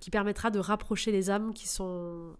qui 0.00 0.10
permettra 0.10 0.50
de 0.50 0.58
rapprocher 0.58 1.12
les 1.12 1.30
âmes 1.30 1.52
qui 1.52 1.68
sont 1.68 2.36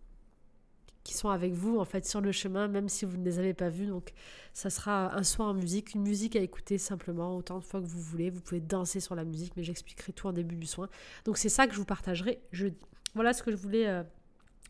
qui 1.04 1.14
sont 1.14 1.30
avec 1.30 1.54
vous 1.54 1.78
en 1.78 1.86
fait 1.86 2.06
sur 2.06 2.20
le 2.20 2.32
chemin, 2.32 2.68
même 2.68 2.90
si 2.90 3.06
vous 3.06 3.16
ne 3.16 3.24
les 3.24 3.38
avez 3.38 3.54
pas 3.54 3.70
vus. 3.70 3.86
Donc 3.86 4.12
ça 4.52 4.68
sera 4.68 5.16
un 5.16 5.22
soin 5.22 5.48
en 5.48 5.54
musique, 5.54 5.94
une 5.94 6.02
musique 6.02 6.36
à 6.36 6.40
écouter 6.40 6.76
simplement 6.76 7.34
autant 7.34 7.58
de 7.58 7.64
fois 7.64 7.80
que 7.80 7.86
vous 7.86 8.00
voulez. 8.00 8.28
Vous 8.28 8.42
pouvez 8.42 8.60
danser 8.60 9.00
sur 9.00 9.14
la 9.14 9.24
musique, 9.24 9.54
mais 9.56 9.62
j'expliquerai 9.62 10.12
tout 10.12 10.26
en 10.26 10.32
début 10.32 10.56
du 10.56 10.66
soin. 10.66 10.90
Donc 11.24 11.38
c'est 11.38 11.48
ça 11.48 11.66
que 11.66 11.72
je 11.72 11.78
vous 11.78 11.86
partagerai 11.86 12.42
jeudi. 12.52 12.76
Voilà 13.14 13.32
ce 13.32 13.42
que 13.42 13.50
je 13.50 13.56
voulais 13.56 13.88
euh, 13.88 14.02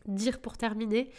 dire 0.07 0.39
pour 0.39 0.57
terminer. 0.57 1.11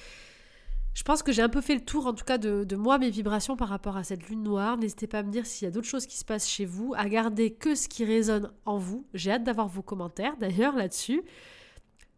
Je 0.94 1.02
pense 1.04 1.22
que 1.22 1.32
j'ai 1.32 1.42
un 1.42 1.48
peu 1.48 1.60
fait 1.60 1.74
le 1.74 1.84
tour, 1.84 2.06
en 2.06 2.12
tout 2.12 2.24
cas, 2.24 2.36
de, 2.36 2.76
moi, 2.76 2.98
mes 2.98 3.10
vibrations 3.10 3.56
par 3.56 3.68
rapport 3.68 3.96
à 3.96 4.04
cette 4.04 4.28
lune 4.28 4.42
noire. 4.42 4.76
N'hésitez 4.76 5.06
pas 5.06 5.20
à 5.20 5.22
me 5.22 5.30
dire 5.30 5.46
s'il 5.46 5.66
y 5.66 5.68
a 5.68 5.70
d'autres 5.70 5.86
choses 5.86 6.06
qui 6.06 6.16
se 6.16 6.24
passent 6.24 6.48
chez 6.48 6.64
vous, 6.64 6.94
à 6.96 7.08
garder 7.08 7.52
que 7.52 7.74
ce 7.74 7.88
qui 7.88 8.04
résonne 8.04 8.50
en 8.66 8.76
vous. 8.78 9.06
J'ai 9.14 9.32
hâte 9.32 9.44
d'avoir 9.44 9.68
vos 9.68 9.82
commentaires, 9.82 10.36
d'ailleurs, 10.40 10.76
là-dessus. 10.76 11.22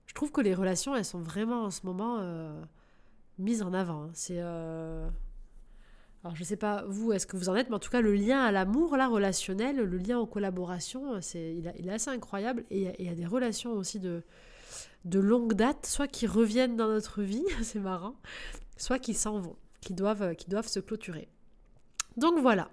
Je 0.07 0.15
trouve 0.15 0.33
que 0.33 0.41
les 0.41 0.55
relations, 0.55 0.97
elles 0.97 1.05
sont 1.05 1.21
vraiment 1.21 1.65
en 1.65 1.71
ce 1.71 1.87
moment... 1.87 2.19
Euh, 2.21 2.63
mise 3.39 3.63
en 3.63 3.73
avant. 3.73 4.05
Hein. 4.05 4.11
C'est. 4.15 4.39
Euh, 4.39 5.09
alors, 6.25 6.37
je 6.37 6.45
sais 6.45 6.57
pas, 6.57 6.85
vous, 6.87 7.13
est-ce 7.13 7.27
que 7.27 7.37
vous 7.37 7.49
en 7.49 7.57
êtes, 7.57 7.69
mais 7.69 7.75
en 7.75 7.81
tout 7.81 7.91
cas, 7.91 8.01
le 8.01 8.15
lien 8.15 8.41
à 8.41 8.53
l'amour, 8.53 8.97
là, 8.97 9.09
relationnel, 9.09 9.77
le 9.77 9.99
lien 9.99 10.21
en 10.21 10.27
collaboration, 10.27 11.21
c'est, 11.21 11.57
il, 11.57 11.67
est 11.67 11.93
assez 11.93 12.11
incroyable. 12.11 12.65
Et 12.71 12.93
il 13.01 13.07
y, 13.07 13.09
a 13.09 13.15
des 13.15 13.27
relations 13.27 13.73
aussi 13.73 13.99
de, 13.99 14.23
de 15.05 15.19
longue 15.19 15.55
date, 15.55 15.87
soit 15.87 16.09
qui 16.09 16.27
reviennent 16.27 16.77
dans 16.77 16.89
notre 16.89 17.23
vie, 17.23 17.45
c'est 17.63 17.81
marrant, 17.81 18.17
soit 18.77 18.99
qui 18.99 19.15
s'en 19.15 19.39
vont, 19.39 19.57
qui 19.81 19.95
doivent, 19.95 20.35
qui 20.35 20.49
doivent 20.49 20.69
se 20.69 20.81
clôturer. 20.81 21.29
Donc 22.17 22.39
voilà. 22.39 22.71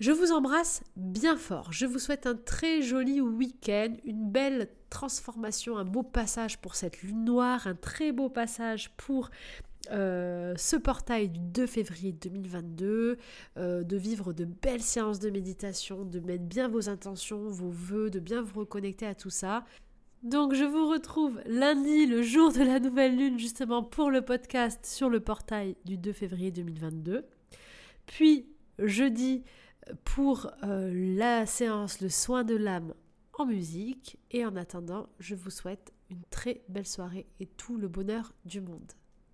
Je 0.00 0.10
vous 0.10 0.32
embrasse 0.32 0.82
bien 0.96 1.36
fort. 1.36 1.72
Je 1.72 1.86
vous 1.86 2.00
souhaite 2.00 2.26
un 2.26 2.34
très 2.34 2.82
joli 2.82 3.20
week-end, 3.20 3.94
une 4.04 4.30
belle 4.30 4.68
transformation, 4.90 5.78
un 5.78 5.84
beau 5.84 6.02
passage 6.02 6.58
pour 6.58 6.74
cette 6.74 7.02
lune 7.02 7.24
noire, 7.24 7.68
un 7.68 7.76
très 7.76 8.10
beau 8.10 8.28
passage 8.28 8.90
pour 8.96 9.30
euh, 9.90 10.54
ce 10.56 10.76
portail 10.76 11.28
du 11.28 11.38
2 11.38 11.66
février 11.66 12.12
2022, 12.12 13.18
euh, 13.56 13.82
de 13.82 13.96
vivre 13.96 14.32
de 14.32 14.44
belles 14.44 14.82
séances 14.82 15.18
de 15.18 15.30
méditation, 15.30 16.04
de 16.04 16.20
mettre 16.20 16.44
bien 16.44 16.68
vos 16.68 16.88
intentions, 16.88 17.48
vos 17.48 17.70
voeux, 17.70 18.10
de 18.10 18.20
bien 18.20 18.42
vous 18.42 18.60
reconnecter 18.60 19.06
à 19.06 19.14
tout 19.14 19.30
ça. 19.30 19.64
Donc 20.22 20.54
je 20.54 20.64
vous 20.64 20.88
retrouve 20.88 21.40
lundi, 21.46 22.06
le 22.06 22.22
jour 22.22 22.52
de 22.52 22.62
la 22.62 22.78
nouvelle 22.78 23.16
lune, 23.16 23.38
justement 23.40 23.82
pour 23.82 24.08
le 24.08 24.22
podcast 24.22 24.86
sur 24.86 25.08
le 25.08 25.18
portail 25.18 25.76
du 25.84 25.98
2 25.98 26.12
février 26.12 26.52
2022. 26.52 27.26
Puis 28.06 28.46
jeudi, 28.78 29.42
pour 30.04 30.50
euh, 30.62 30.92
la 31.16 31.44
séance 31.46 32.00
Le 32.00 32.08
soin 32.08 32.44
de 32.44 32.54
l'âme 32.54 32.94
en 33.34 33.46
musique. 33.46 34.18
Et 34.30 34.44
en 34.46 34.54
attendant, 34.54 35.08
je 35.18 35.34
vous 35.34 35.50
souhaite 35.50 35.92
une 36.10 36.22
très 36.30 36.62
belle 36.68 36.86
soirée 36.86 37.26
et 37.40 37.46
tout 37.46 37.76
le 37.76 37.88
bonheur 37.88 38.32
du 38.44 38.60
monde. 38.60 38.92